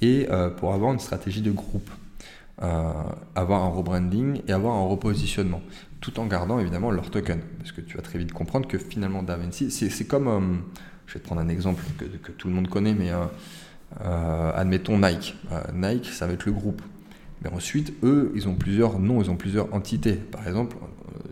[0.01, 1.91] et euh, pour avoir une stratégie de groupe,
[2.62, 2.93] euh,
[3.34, 5.62] avoir un rebranding et avoir un repositionnement,
[6.07, 7.41] tout en gardant évidemment leur token.
[7.59, 10.63] Parce que tu vas très vite comprendre que finalement, DaVinci, c'est comme,
[11.07, 13.11] je vais te prendre un exemple que, tout le monde connaît, mais
[14.55, 15.37] admettons Nike.
[15.75, 16.81] Nike, ça va être le groupe.
[17.43, 20.15] Mais ensuite, eux, ils ont plusieurs noms, ils ont plusieurs entités.
[20.15, 20.77] Par exemple,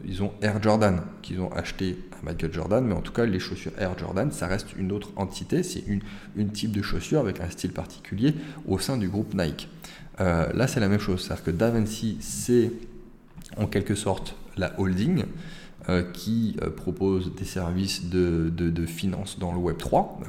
[0.05, 3.39] ils ont Air Jordan, qu'ils ont acheté à Michael Jordan, mais en tout cas, les
[3.39, 7.49] chaussures Air Jordan, ça reste une autre entité, c'est une, type de chaussure avec un
[7.49, 8.35] style particulier
[8.67, 9.69] au sein du groupe Nike.
[10.21, 12.73] Euh, là, c'est la même chose, c'est-à-dire que DaVinci, c'est
[13.57, 15.25] en quelque sorte la holding
[15.89, 20.21] euh, qui euh, propose des services de, finance dans le Web 3,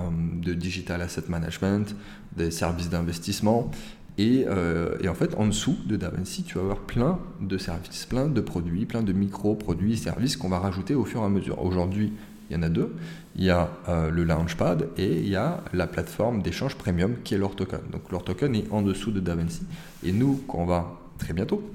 [0.41, 1.95] de digital asset management,
[2.35, 3.71] des services d'investissement,
[4.19, 8.27] euh, et, en fait, en dessous de DaVinci, tu vas avoir plein de services, plein
[8.27, 11.63] de produits, plein de micro-produits et services qu'on va rajouter au fur et à mesure.
[11.63, 12.13] Aujourd'hui,
[12.49, 12.95] il y en a deux.
[13.35, 17.33] Il y a euh, le Launchpad et il y a la plateforme d'échange premium qui
[17.33, 17.81] est l'Ortoken.
[17.91, 19.63] Donc l'Ortoken est en dessous de DaVinci.
[20.03, 21.69] Et nous, quand on va très bientôt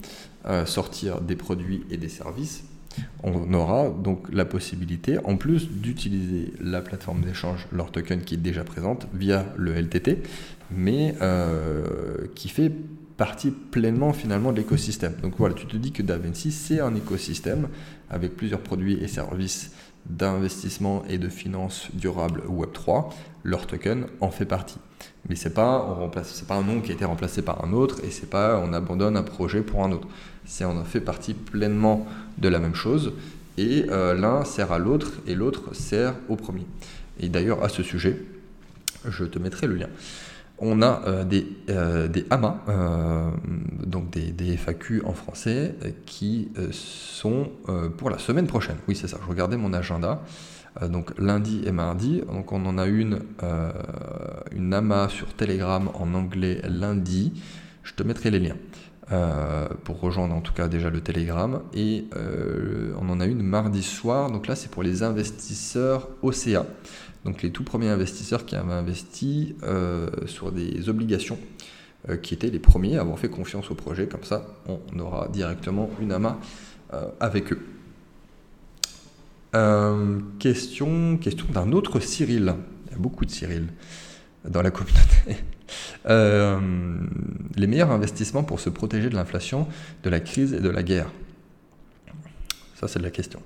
[0.65, 2.65] sortir des produits et des services,
[3.23, 8.65] on aura donc la possibilité, en plus d'utiliser la plateforme d'échange l'Ortoken qui est déjà
[8.65, 10.23] présente via le LTT,
[10.71, 12.73] mais euh, qui fait
[13.21, 15.13] partie pleinement finalement de l'écosystème.
[15.21, 17.69] Donc voilà, tu te dis que DaVinci, c'est un écosystème
[18.09, 19.73] avec plusieurs produits et services
[20.07, 23.13] d'investissement et de finances durables Web3.
[23.43, 24.79] Leur token en fait partie.
[25.29, 26.11] Mais c'est pas
[26.49, 29.19] pas un nom qui a été remplacé par un autre et c'est pas on abandonne
[29.19, 30.09] un projet pour un autre.
[30.47, 32.07] C'est on en fait partie pleinement
[32.39, 33.13] de la même chose
[33.59, 36.67] et euh, l'un sert à l'autre et l'autre sert au premier.
[37.21, 38.19] Et d'ailleurs à ce sujet,
[39.07, 39.89] je te mettrai le lien
[40.61, 43.31] on a euh, des, euh, AMA, euh,
[43.85, 45.75] donc des, des, FAQ en français,
[46.07, 47.51] qui sont
[47.97, 48.77] pour la semaine prochaine.
[48.87, 50.23] Oui, c'est ça, je regardais mon agenda.
[50.89, 52.23] donc lundi et mardi.
[52.33, 53.21] Donc on en a une,
[54.53, 57.33] une AMA sur Telegram en anglais lundi.
[57.83, 58.57] Je te mettrai les liens.
[59.85, 61.63] pour rejoindre en tout cas déjà le Telegram.
[61.75, 62.05] Et
[63.01, 64.31] on en a une mardi soir.
[64.31, 66.67] Donc là, c'est pour les investisseurs OCA
[67.25, 71.39] donc les tout premiers investisseurs qui avaient investi euh, sur des obligations,
[72.09, 75.29] euh, qui étaient les premiers à avoir fait confiance au projet, comme ça on aura
[75.29, 76.39] directement une AMA
[76.95, 77.61] euh, avec eux.
[80.39, 82.55] question question d'un autre Cyril,
[82.87, 83.67] il y a beaucoup de Cyril
[84.49, 85.37] dans la communauté.
[87.57, 89.69] les meilleurs investissements pour se protéger de l'inflation,
[90.03, 91.11] de la crise et de la guerre
[92.77, 93.43] Ça c'est de la question.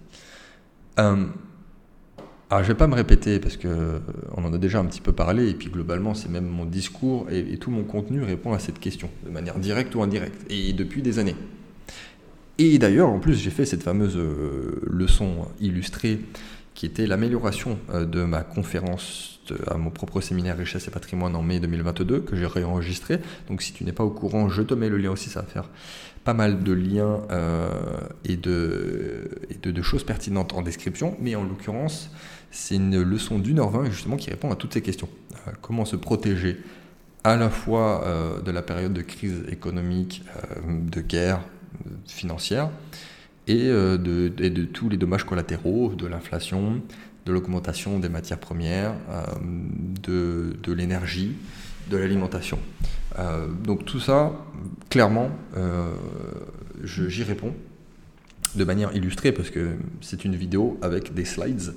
[2.55, 3.98] Alors, je vais pas me répéter parce que euh,
[4.36, 7.57] en a déjà un petit peu parlé et puis globalement c'est même mon discours et,
[7.57, 11.18] tout mon contenu répond à cette question de manière directe ou indirecte et depuis des
[11.18, 11.34] années.
[12.59, 16.20] Et d'ailleurs en plus j'ai fait cette fameuse euh, leçon illustrée
[16.74, 21.42] qui était l'amélioration euh, de ma conférence à mon propre séminaire Richesse et Patrimoine en
[21.42, 23.18] mai 2022 que j'ai réenregistré.
[23.48, 25.46] Donc si tu n'es pas au courant, je te mets le lien aussi, ça va
[25.46, 25.68] faire
[26.25, 27.20] pas mal de liens
[28.25, 31.16] et, de, et de, choses pertinentes en description.
[31.20, 32.11] Mais en l'occurrence,
[32.55, 35.09] c'est une leçon d'une heure vingt justement qui répond à toutes ces questions.
[35.47, 36.61] Euh, comment se protéger
[37.25, 41.41] à la fois euh, de la période de crise économique, euh, de guerre
[42.07, 42.70] financière,
[43.47, 46.81] et de, tous les dommages collatéraux, de l'inflation,
[47.27, 48.95] de l'augmentation des matières premières,
[50.03, 51.35] de l'énergie,
[51.91, 52.59] de l'alimentation.
[53.62, 54.32] donc tout ça,
[54.91, 55.30] clairement,
[56.82, 57.55] j'y réponds
[58.55, 61.74] de manière illustrée parce que c'est une vidéo avec des slides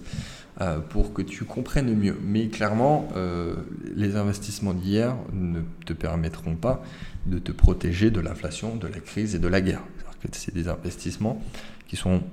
[0.62, 2.18] euh, pour que tu comprennes mieux.
[2.24, 3.55] Mais clairement, euh,
[3.95, 6.84] les investissements d'hier ne te permettront pas
[7.26, 9.84] de te protéger de l'inflation, de la crise et de la guerre.
[10.32, 11.41] C'est des investissements
[11.88, 12.24] qui sont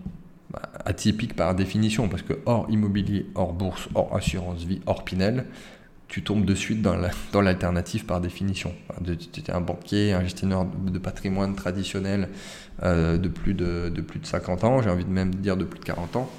[0.51, 5.45] bah, atypiques par définition parce que hors immobilier, hors bourse, hors assurance vie, hors Pinel,
[6.15, 8.73] tu tombes de suite dans l'alternative par définition.
[9.05, 12.29] Tu es un banquier, un gestionnaire de patrimoine traditionnel
[12.85, 15.65] euh, de, plus de, de, plus de 50 ans, j'ai envie de même dire de
[15.65, 16.31] plus de 40 ans.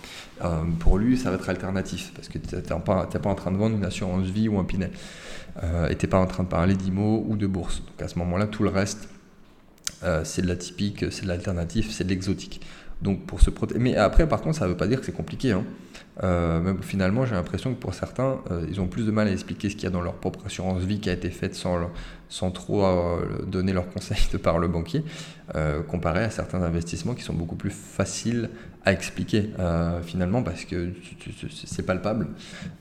[0.45, 3.51] Euh, pour lui, ça va être alternatif parce que tu n'es pas, pas, en train
[3.51, 4.91] de vendre une assurance vie ou un Pinel.
[5.61, 7.84] Euh, et tu n'es pas en train de parler d'IMO ou de bourse.
[7.86, 9.09] Donc à ce moment-là, tout le reste,
[10.03, 12.61] euh, c'est de l'atypique, c'est de l'alternatif, c'est de l'exotique.
[13.01, 13.82] Donc pour se protéger.
[13.82, 15.51] Mais après, par contre, ça ne veut pas dire que c'est compliqué.
[15.51, 15.65] Hein.
[16.24, 19.70] Euh, finalement, j'ai l'impression que pour certains, euh, ils ont plus de mal à expliquer
[19.70, 22.86] ce qu'il y a dans leur propre assurance vie qui a été faite sans, trop
[22.86, 25.03] euh, donner leurs conseils de par le banquier,
[25.88, 28.49] comparé à certains investissements qui sont beaucoup plus faciles
[28.86, 29.49] à expliquer
[30.03, 30.93] finalement parce que
[31.65, 32.27] c'est palpable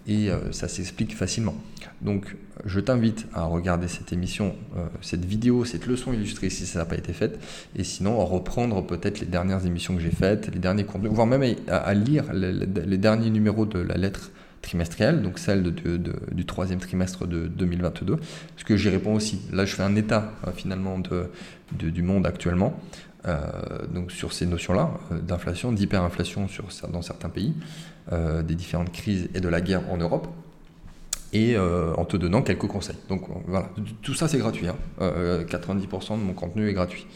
[0.07, 1.55] et ça s'explique facilement.
[2.03, 2.37] Donc,
[2.67, 4.55] je t'invite à regarder cette émission,
[5.01, 7.39] cette vidéo, cette leçon illustrée si ça n'a pas été fait,
[7.75, 11.27] et sinon à reprendre peut-être les dernières émissions que j'ai faites, les derniers contenus, voire
[11.27, 14.31] même à, lire les derniers numéro de la lettre
[14.65, 15.99] trimestrielle, donc celle de,
[16.33, 19.41] du troisième trimestre de 2022, parce que j'y réponds aussi.
[19.53, 21.01] Là, je fais un état euh, finalement
[21.73, 22.75] du monde actuellement,
[23.27, 23.41] euh,
[23.93, 27.55] donc sur ces notions-là, euh, d'inflation, d'hyperinflation sur, dans certains pays,
[28.11, 30.29] des différentes crises et de la guerre en Europe,
[31.33, 32.99] et en te donnant quelques conseils.
[33.09, 33.71] Donc voilà,
[34.03, 34.67] tout ça c'est gratuit,
[35.01, 36.19] 90% hein.
[36.19, 37.07] de mon contenu est gratuit.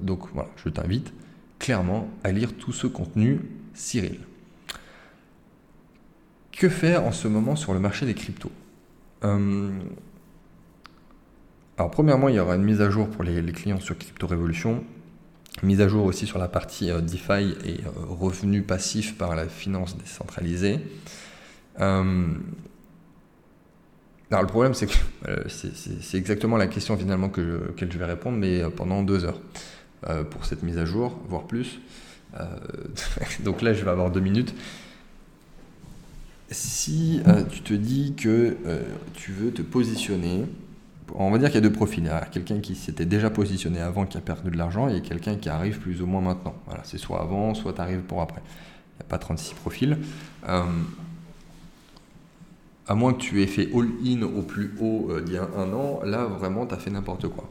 [0.00, 1.12] donc voilà, je t'invite
[1.58, 3.40] clairement à lire tout ce contenu
[3.74, 4.20] Cyril.
[6.52, 8.52] Que faire en ce moment sur le marché des cryptos
[9.24, 9.70] euh,
[11.78, 14.84] Alors premièrement, il y aura une mise à jour pour les, clients sur Crypto Révolution,
[15.62, 19.48] mise à jour aussi sur la partie euh, DeFi et euh, revenus passifs par la
[19.48, 20.78] finance décentralisée.
[21.78, 22.04] alors
[24.30, 24.92] le problème, c'est que
[25.48, 27.42] c'est exactement la question finalement que
[27.76, 29.40] je, je vais répondre, mais pendant deux heures
[30.30, 31.80] pour cette mise à jour, voire plus.
[33.44, 34.54] donc là, je vais avoir deux minutes
[36.52, 38.82] si euh, tu te dis que euh,
[39.14, 40.44] tu veux te positionner,
[41.14, 42.04] on va dire qu'il y a deux profils.
[42.04, 45.48] Il quelqu'un qui s'était déjà positionné avant, qui a perdu de l'argent, et quelqu'un qui
[45.48, 46.54] arrive plus ou moins maintenant.
[46.66, 48.40] Voilà, c'est soit avant, soit tu arrives pour après.
[48.44, 49.98] Il n'y a pas 36 profils.
[50.48, 50.62] Euh,
[52.88, 56.00] à moins que tu aies fait all-in au plus haut il y a un an,
[56.04, 57.48] là vraiment tu as fait n'importe quoi.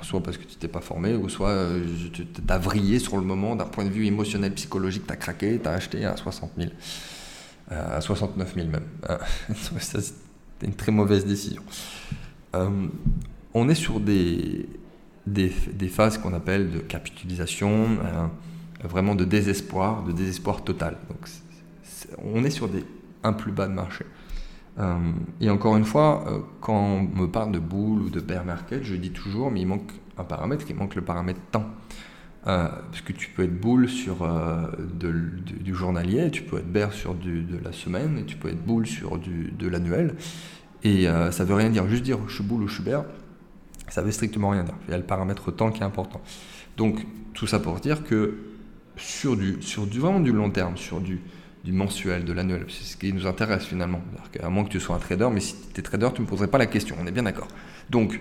[0.00, 1.54] soit parce que tu t'es pas formé, ou soit
[2.14, 5.60] tu t'as vrillé sur le moment d'un point de vue émotionnel, psychologique, tu as craqué,
[5.62, 6.70] tu as acheté à 60 000
[7.70, 8.82] à 69 000 même.
[9.08, 9.18] Euh,
[9.78, 11.62] c'était une très mauvaise décision.
[12.54, 12.88] Euh,
[13.54, 14.68] on est sur des,
[15.26, 15.48] des,
[15.88, 18.26] phases qu'on appelle de capitalisation, euh,
[18.84, 20.96] vraiment de désespoir, de désespoir total.
[21.08, 21.28] Donc,
[22.22, 22.84] on est sur des,
[23.22, 24.04] un plus bas de marché.
[25.40, 26.24] et encore une fois,
[26.60, 29.66] quand on me parle de boule ou de bear market, je dis toujours, mais il
[29.66, 31.66] manque un paramètre, il manque le paramètre temps.
[32.46, 34.66] Euh, parce que tu peux être boule sur euh,
[35.60, 39.18] du journalier, tu peux être bear sur de la semaine, tu peux être boule sur
[39.18, 40.14] de l'annuel.
[40.82, 41.86] Et euh, ça veut rien dire.
[41.86, 43.04] Juste dire je suis boule ou je suis bear,
[43.88, 44.74] ça veut strictement rien dire.
[44.88, 46.22] Il y a le paramètre temps qui est important.
[46.78, 48.38] Donc tout ça pour dire que
[48.96, 51.20] sur du, sur du vraiment du long terme, sur du,
[51.64, 54.00] du mensuel, de l'annuel, c'est ce qui nous intéresse finalement.
[54.42, 56.30] À moins que tu sois un trader, mais si tu es trader, tu ne me
[56.30, 57.48] poserais pas la question, on est bien d'accord.
[57.90, 58.18] Donc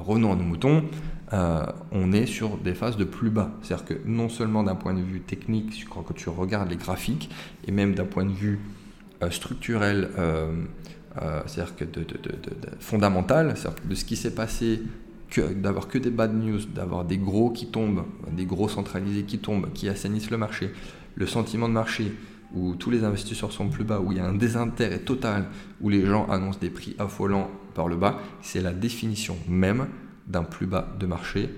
[0.00, 0.84] revenons à nos moutons,
[1.32, 3.52] euh, on est sur des phases de plus bas.
[3.62, 7.30] C'est-à-dire que non seulement d'un point de vue technique, quand tu regardes les graphiques,
[7.66, 8.58] et même d'un point de vue
[9.22, 10.52] euh, structurel, euh,
[11.46, 11.84] c'est-à-dire que
[12.78, 14.82] fondamental, de ce qui s'est passé,
[15.56, 19.72] d'avoir que des bad news, d'avoir des gros qui tombent, des gros centralisés qui tombent,
[19.72, 20.70] qui assainissent le marché,
[21.16, 22.12] le sentiment de marché,
[22.54, 25.46] où tous les investisseurs sont plus bas, où il y a un désintérêt total,
[25.80, 29.88] où les gens annoncent des prix affolants par le bas, c'est la définition même
[30.26, 31.50] d'un plus bas de marché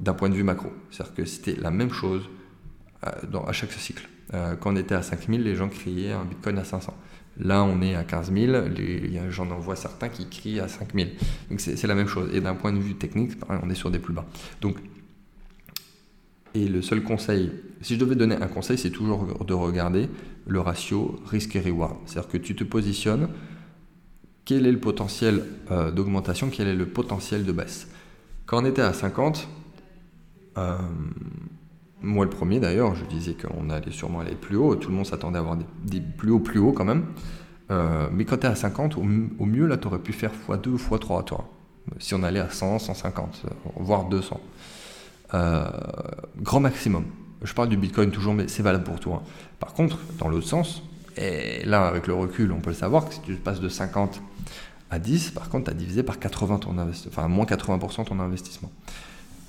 [0.00, 0.70] d'un point de vue macro.
[0.90, 2.28] C'est-à-dire que c'était la même chose
[3.06, 4.08] euh, dans, à chaque cycle.
[4.34, 6.94] Euh, quand on était à 5000, les gens criaient un Bitcoin à 500.
[7.40, 8.64] Là, on est à 15 000,
[9.30, 11.12] j'en vois certains qui crient à 5000.
[11.50, 12.30] Donc c'est la même chose.
[12.34, 14.26] Et d'un point de vue technique, on est sur des plus bas.
[14.60, 14.76] Donc,
[16.54, 20.08] et le seul conseil, si je devais donner un conseil, c'est toujours de regarder
[20.46, 21.96] le ratio risque et reward.
[22.06, 23.28] C'est-à-dire que tu te positionnes
[24.48, 27.86] quel est le potentiel euh, d'augmentation, quel est le potentiel de baisse.
[28.46, 29.46] Quand on était à 50,
[30.56, 30.78] euh,
[32.00, 35.04] moi le premier d'ailleurs, je disais qu'on allait sûrement aller plus haut, tout le monde
[35.04, 37.04] s'attendait à avoir des, plus hauts, plus hauts quand même.
[38.10, 40.76] mais quand tu es à 50, au, mieux, là, tu aurais pu faire x2 ou
[40.78, 41.50] x3, toi.
[41.98, 43.44] Si on allait à 100, 150,
[43.76, 44.40] voire 200.
[46.40, 47.04] grand maximum.
[47.42, 49.22] Je parle du Bitcoin toujours, mais c'est valable pour toi.
[49.60, 50.82] Par contre, dans l'autre sens,
[51.18, 54.22] et là, avec le recul, on peut le savoir que si tu passes de 50
[54.90, 58.20] à 10, par contre, tu as divisé par 80 ton investissement, enfin moins 80% ton
[58.20, 58.70] investissement.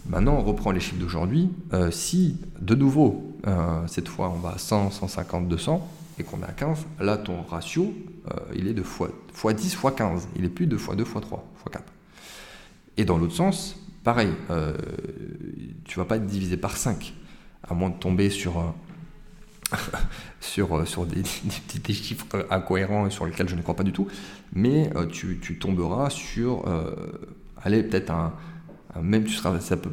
[0.08, 1.50] Maintenant, on reprend les chiffres d'aujourd'hui.
[1.74, 6.42] Euh, si, de nouveau, euh, cette fois, on va à 100, 150, 200, et qu'on
[6.42, 7.94] est à 15, là, ton ratio,
[8.28, 10.28] euh, il est de fois, fois 10, fois 15.
[10.36, 11.84] Il est plus de fois 2, fois 3, fois 4.
[12.98, 14.30] Et dans l'autre sens, pareil,
[15.86, 17.14] tu vas pas être divisé par 5,
[17.64, 18.74] à moins de tomber sur
[20.42, 21.24] sur, euh, sur des,
[21.84, 24.08] des, chiffres incohérents et sur lesquels je ne crois pas du tout,
[24.54, 26.92] mais euh, tu, tu, tomberas sur, euh,
[27.62, 28.34] allez, peut-être un,
[29.02, 29.92] même tu seras, ça peut,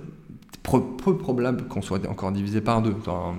[0.62, 2.96] peu, probable qu'on soit encore divisé par deux.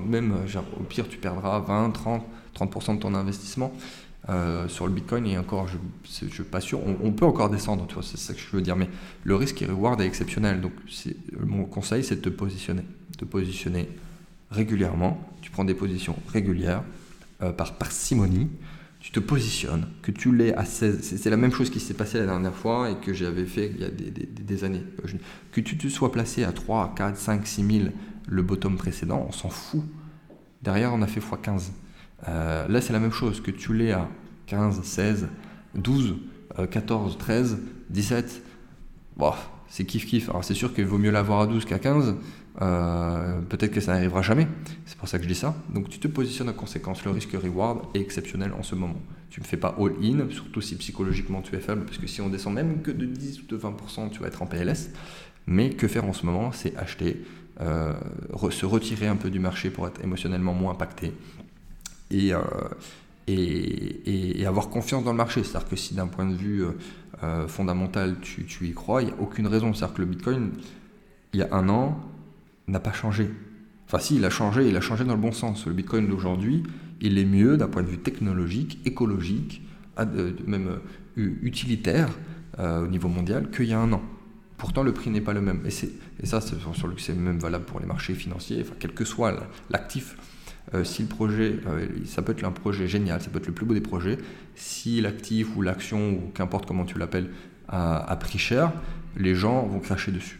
[0.07, 0.33] Même,
[0.79, 2.23] au pire, tu perdras 20, 30,
[2.57, 3.73] 30% de ton investissement.
[4.67, 5.77] sur le Bitcoin et encore, je
[6.25, 8.61] ne suis pas sûr, on, peut encore descendre, tu vois, c'est ça que je veux
[8.61, 8.87] dire, mais
[9.23, 10.61] le risque et reward est exceptionnel.
[10.61, 10.73] Donc,
[11.39, 12.83] mon conseil, c'est de te positionner,
[13.17, 13.89] te positionner
[14.51, 15.19] régulièrement,
[15.57, 16.83] prends des positions régulières,
[17.41, 18.47] euh, par parcimonie,
[18.99, 22.19] tu te positionnes, que tu l'aies à 16, c'est la même chose qui s'est passé
[22.19, 24.83] la dernière fois et que j'avais fait il y a des, années.
[25.51, 27.89] Que tu te sois placé à 3, 4, 5, 6 000
[28.27, 29.81] le bottom précédent, on s'en fout.
[30.61, 31.71] Derrière, on a fait x15.
[32.27, 34.07] Euh, là, c'est la même chose, que tu l'aies à
[34.45, 35.27] 15, 16,
[35.73, 36.17] 12,
[36.69, 37.57] 14, 13,
[37.89, 38.43] 17.
[39.15, 39.33] Bon,
[39.69, 40.29] c'est kiff-kiff.
[40.29, 42.15] Alors, c'est sûr qu'il vaut mieux l'avoir à 12 qu'à 15,
[42.61, 44.47] euh, peut-être que ça n'arrivera jamais.
[44.85, 45.55] C'est pour ça que je dis ça.
[45.73, 47.05] Donc tu te positionnes en conséquence.
[47.05, 48.99] Le risque reward est exceptionnel en ce moment.
[49.29, 52.29] Tu ne fais pas all-in, surtout si psychologiquement tu es faible, parce que si on
[52.29, 54.89] descend même que de 10 ou de 20%, tu vas être en PLS.
[55.45, 57.23] Mais que faire en ce moment C'est acheter,
[57.61, 57.93] euh,
[58.49, 61.13] se retirer un peu du marché pour être émotionnellement moins impacté.
[62.13, 62.41] Euh,
[63.27, 65.43] et, et, avoir confiance dans le marché.
[65.43, 66.63] C'est-à-dire que si d'un point de vue
[67.47, 69.73] fondamental tu, tu y crois, il n'y a aucune raison.
[69.73, 70.51] C'est-à-dire que le Bitcoin,
[71.33, 71.99] il y a un an,
[72.67, 73.29] n'a pas changé.
[73.85, 75.65] Enfin si, il a changé, il a changé dans le bon sens.
[75.65, 76.63] Le Bitcoin d'aujourd'hui,
[77.01, 79.61] il est mieux d'un point de vue technologique, écologique,
[80.45, 80.79] même
[81.17, 82.09] euh, utilitaire
[82.59, 84.01] euh, au niveau mondial qu'il y a un an.
[84.57, 85.61] Pourtant, le prix n'est pas le même.
[85.65, 89.33] Et, ça, c'est sur même valable pour les marchés financiers, quel que soit
[89.69, 90.17] l'actif.
[90.73, 91.59] Euh, si le projet,
[92.05, 94.17] ça peut être un projet génial, ça peut être le plus beau des projets,
[94.55, 97.29] si l'actif ou l'action, ou qu'importe comment tu l'appelles,
[97.69, 98.73] a, a, pris cher,
[99.15, 100.39] les gens vont cracher dessus.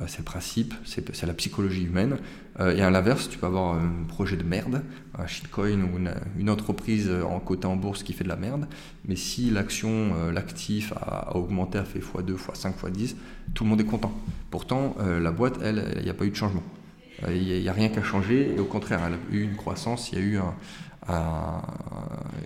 [0.00, 2.16] Euh, c'est le principe, c'est la psychologie humaine.
[2.60, 4.82] Euh, et à l'inverse, tu peux avoir un projet de merde,
[5.18, 5.98] un shitcoin ou
[6.38, 8.66] une, entreprise en côté en bourse qui fait de la merde,
[9.06, 13.14] mais si l'action, euh, l'actif a, augmenté, a fait x2, x5, x10,
[13.54, 14.12] tout le monde est content.
[14.50, 16.62] Pourtant, la boîte, elle, il n'y a pas eu de changement.
[17.28, 20.18] Il n'y a, rien qu'à changer, et au contraire, elle a eu une croissance, il
[20.18, 20.38] y a eu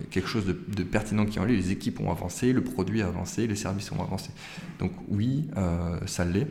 [0.09, 3.07] quelque chose de, pertinent qui est en lui, les équipes ont avancé, le produit a
[3.07, 4.29] avancé, les services ont avancé.
[4.79, 5.47] Donc oui,
[6.05, 6.47] ça l'est.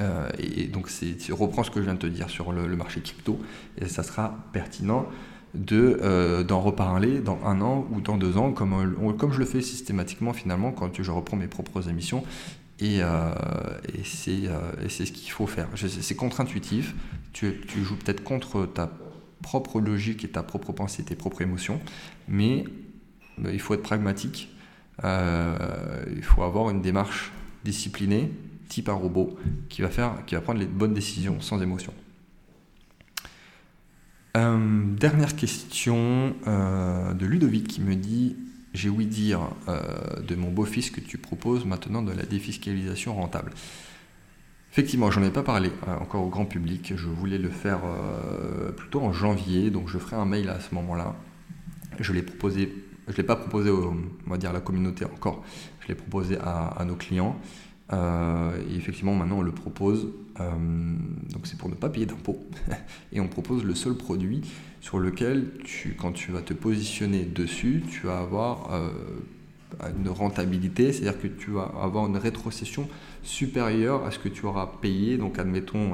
[0.00, 0.88] Euh, et donc,
[1.18, 3.38] tu reprends ce que je viens de te dire sur le, marché crypto,
[3.80, 5.06] et ça sera pertinent
[5.54, 9.44] de euh, d'en reparler dans un an ou dans deux ans, comme, comme je le
[9.44, 12.24] fais systématiquement finalement quand je reprends mes propres émissions.
[12.80, 13.34] Et, euh,
[13.94, 15.68] et c'est ce qu'il faut faire.
[15.76, 16.94] C'est contre-intuitif.
[17.32, 18.90] Tu, tu, joues peut-être contre ta
[19.42, 21.80] propre logique et ta propre pensée, tes propres émotions,
[22.28, 22.64] mais
[23.38, 24.48] il faut être pragmatique.
[25.04, 27.30] il faut avoir une démarche
[27.64, 28.30] disciplinée
[28.72, 29.36] type un robot
[29.68, 31.92] qui va, faire, qui va prendre les bonnes décisions sans émotion.
[34.34, 38.34] Euh, dernière question euh, de Ludovic qui me dit
[38.72, 43.52] J'ai ouï dire euh, de mon beau-fils que tu proposes maintenant de la défiscalisation rentable.
[44.72, 45.70] Effectivement, j'en ai pas parlé
[46.00, 46.94] encore au grand public.
[46.96, 47.80] Je voulais le faire
[48.74, 51.14] plutôt en janvier, donc je ferai un mail à ce moment-là.
[52.00, 52.74] Je l'ai proposé,
[53.06, 53.94] je l'ai pas proposé, au,
[54.26, 55.44] on va dire à la communauté encore.
[55.80, 57.38] Je l'ai proposé à, à nos clients.
[57.92, 60.08] Euh, et effectivement, maintenant, on le propose.
[60.40, 60.50] Euh,
[61.32, 62.44] donc, c'est pour ne pas payer d'impôts.
[63.12, 64.42] et on propose le seul produit
[64.80, 65.48] sur lequel,
[65.98, 68.90] quand tu vas te positionner dessus, tu vas avoir euh,
[69.98, 72.88] une rentabilité, c'est-à-dire que tu vas avoir une rétrocession
[73.22, 75.18] supérieure à ce que tu auras payé.
[75.18, 75.92] Donc, admettons,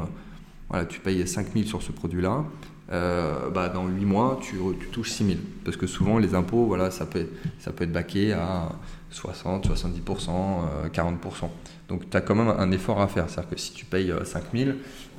[0.69, 2.45] voilà, tu payes 5000 sur ce produit-là.
[2.91, 5.39] bah, dans 8 mois, tu, tu, touches 6 000.
[5.65, 7.27] Parce que souvent, les impôts, voilà, ça, peut,
[7.59, 8.71] ça peut être baqué à
[9.11, 11.51] 60, 70%, 40%.
[11.89, 13.29] Donc tu as quand même un effort à faire.
[13.29, 14.75] C'est-à-dire que si tu payes 5000, euh,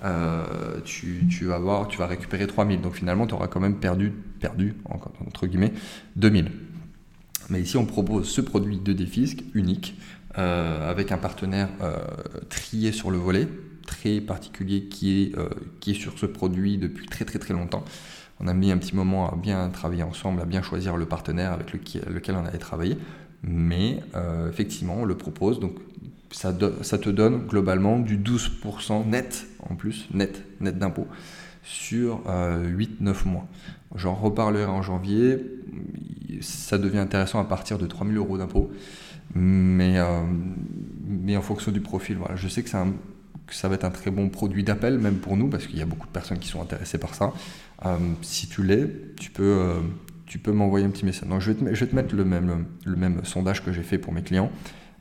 [0.05, 2.79] euh, tu, vas voir, tu vas récupérer 3000.
[2.81, 5.73] Donc finalement, tu auras quand même perdu, perdu entre guillemets,
[6.15, 6.51] 2000.
[7.49, 9.95] Mais ici, on propose ce produit de défisque unique
[10.37, 11.69] euh, avec un partenaire
[12.49, 13.47] trié sur le volet,
[13.87, 15.35] très particulier qui est,
[15.79, 17.83] qui est sur ce produit depuis très très très longtemps.
[18.39, 21.51] On a mis un petit moment à bien travailler ensemble, à bien choisir le partenaire
[21.51, 22.95] avec lequel on allait travailler.
[23.41, 24.03] Mais
[24.47, 25.59] effectivement, on le propose.
[25.59, 25.73] Donc
[26.31, 31.07] ça, te donne globalement du 12% net en plus, net, net d'impôt,
[31.63, 33.47] sur 8-9 mois.
[33.95, 35.39] J'en reparlerai en janvier.
[36.41, 38.71] Ça devient intéressant à partir de 3000 euros d'impôt.
[39.35, 40.23] Mais, euh,
[41.07, 42.35] mais en fonction du profil, voilà.
[42.35, 45.49] je sais que, que ça va être un très bon produit d'appel, même pour nous,
[45.49, 47.33] parce qu'il y a beaucoup de personnes qui sont intéressées par ça.
[47.85, 49.79] Euh, si tu l'es, tu peux, euh,
[50.25, 51.29] tu peux m'envoyer un petit message.
[51.29, 53.83] Donc, je, vais te, je vais te mettre le même, le même sondage que j'ai
[53.83, 54.51] fait pour mes clients.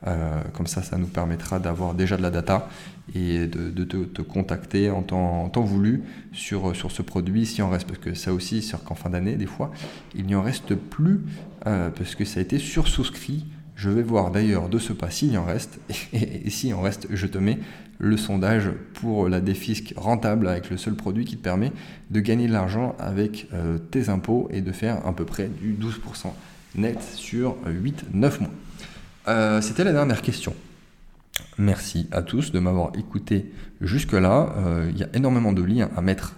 [0.07, 2.69] Euh, comme ça, ça nous permettra d'avoir déjà de la data
[3.15, 7.87] et de, te, contacter en temps, voulu sur, sur ce produit s'il en reste.
[7.87, 9.73] Parce que ça aussi, c'est qu'en fin d'année, des fois,
[10.15, 11.21] il n'y en reste plus
[11.67, 13.47] euh, parce que ça a été sursouscrit.
[13.75, 15.81] Je vais voir d'ailleurs de ce pas s'il y en reste.
[16.13, 17.59] Et, s'il en reste, je te mets
[17.99, 21.73] le sondage pour la défisque rentable avec le seul produit qui te permet
[22.11, 25.75] de gagner de l'argent avec euh, tes impôts et de faire à peu près du
[25.75, 26.29] 12%
[26.77, 28.51] net sur 8-9 mois.
[29.29, 30.55] Euh, c'était la dernière question.
[31.59, 34.55] Merci à tous de m'avoir écouté jusque-là.
[34.57, 36.35] Euh, il y a énormément de liens à mettre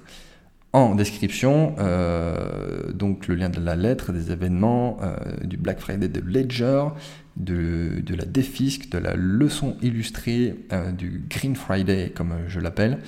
[0.72, 1.76] en description.
[1.78, 4.98] Euh, donc le lien de la lettre, des événements,
[5.44, 6.84] du Black Friday de Ledger,
[7.36, 10.56] de, la défisque, de la leçon illustrée,
[10.98, 12.98] du Green Friday comme je l'appelle.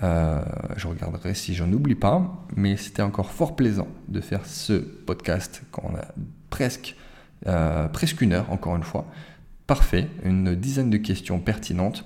[0.00, 5.62] je regarderai si j'en oublie pas, mais c'était encore fort plaisant de faire ce podcast
[5.70, 6.06] quand on a
[6.50, 6.96] presque,
[7.44, 9.06] presque une heure, encore une fois.
[9.66, 12.04] Parfait, une dizaine de questions pertinentes.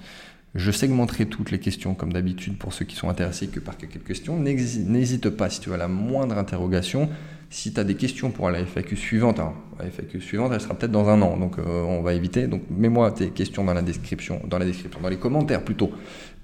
[0.54, 4.02] Je segmenterai toutes les questions comme d'habitude pour ceux qui sont intéressés que par quelques
[4.04, 4.38] questions.
[4.38, 7.08] N'hésite pas si tu as la moindre interrogation.
[7.48, 9.38] Si tu as des questions pour la FAQ suivante,
[9.78, 12.46] la FAQ suivante, elle sera peut-être dans un an, donc euh, on va éviter.
[12.46, 15.90] Donc mets-moi tes questions dans la description, dans la description, dans les commentaires plutôt,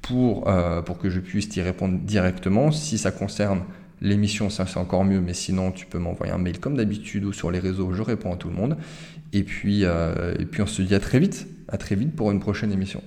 [0.02, 2.70] pour, euh, pour que je puisse t'y répondre directement.
[2.72, 3.62] Si ça concerne
[4.00, 7.32] l'émission, ça c'est encore mieux, mais sinon tu peux m'envoyer un mail comme d'habitude ou
[7.32, 8.76] sur les réseaux, je réponds à tout le monde.
[9.32, 12.30] Et puis, euh, et puis on se dit à très vite, à très vite pour
[12.30, 13.02] une prochaine émission.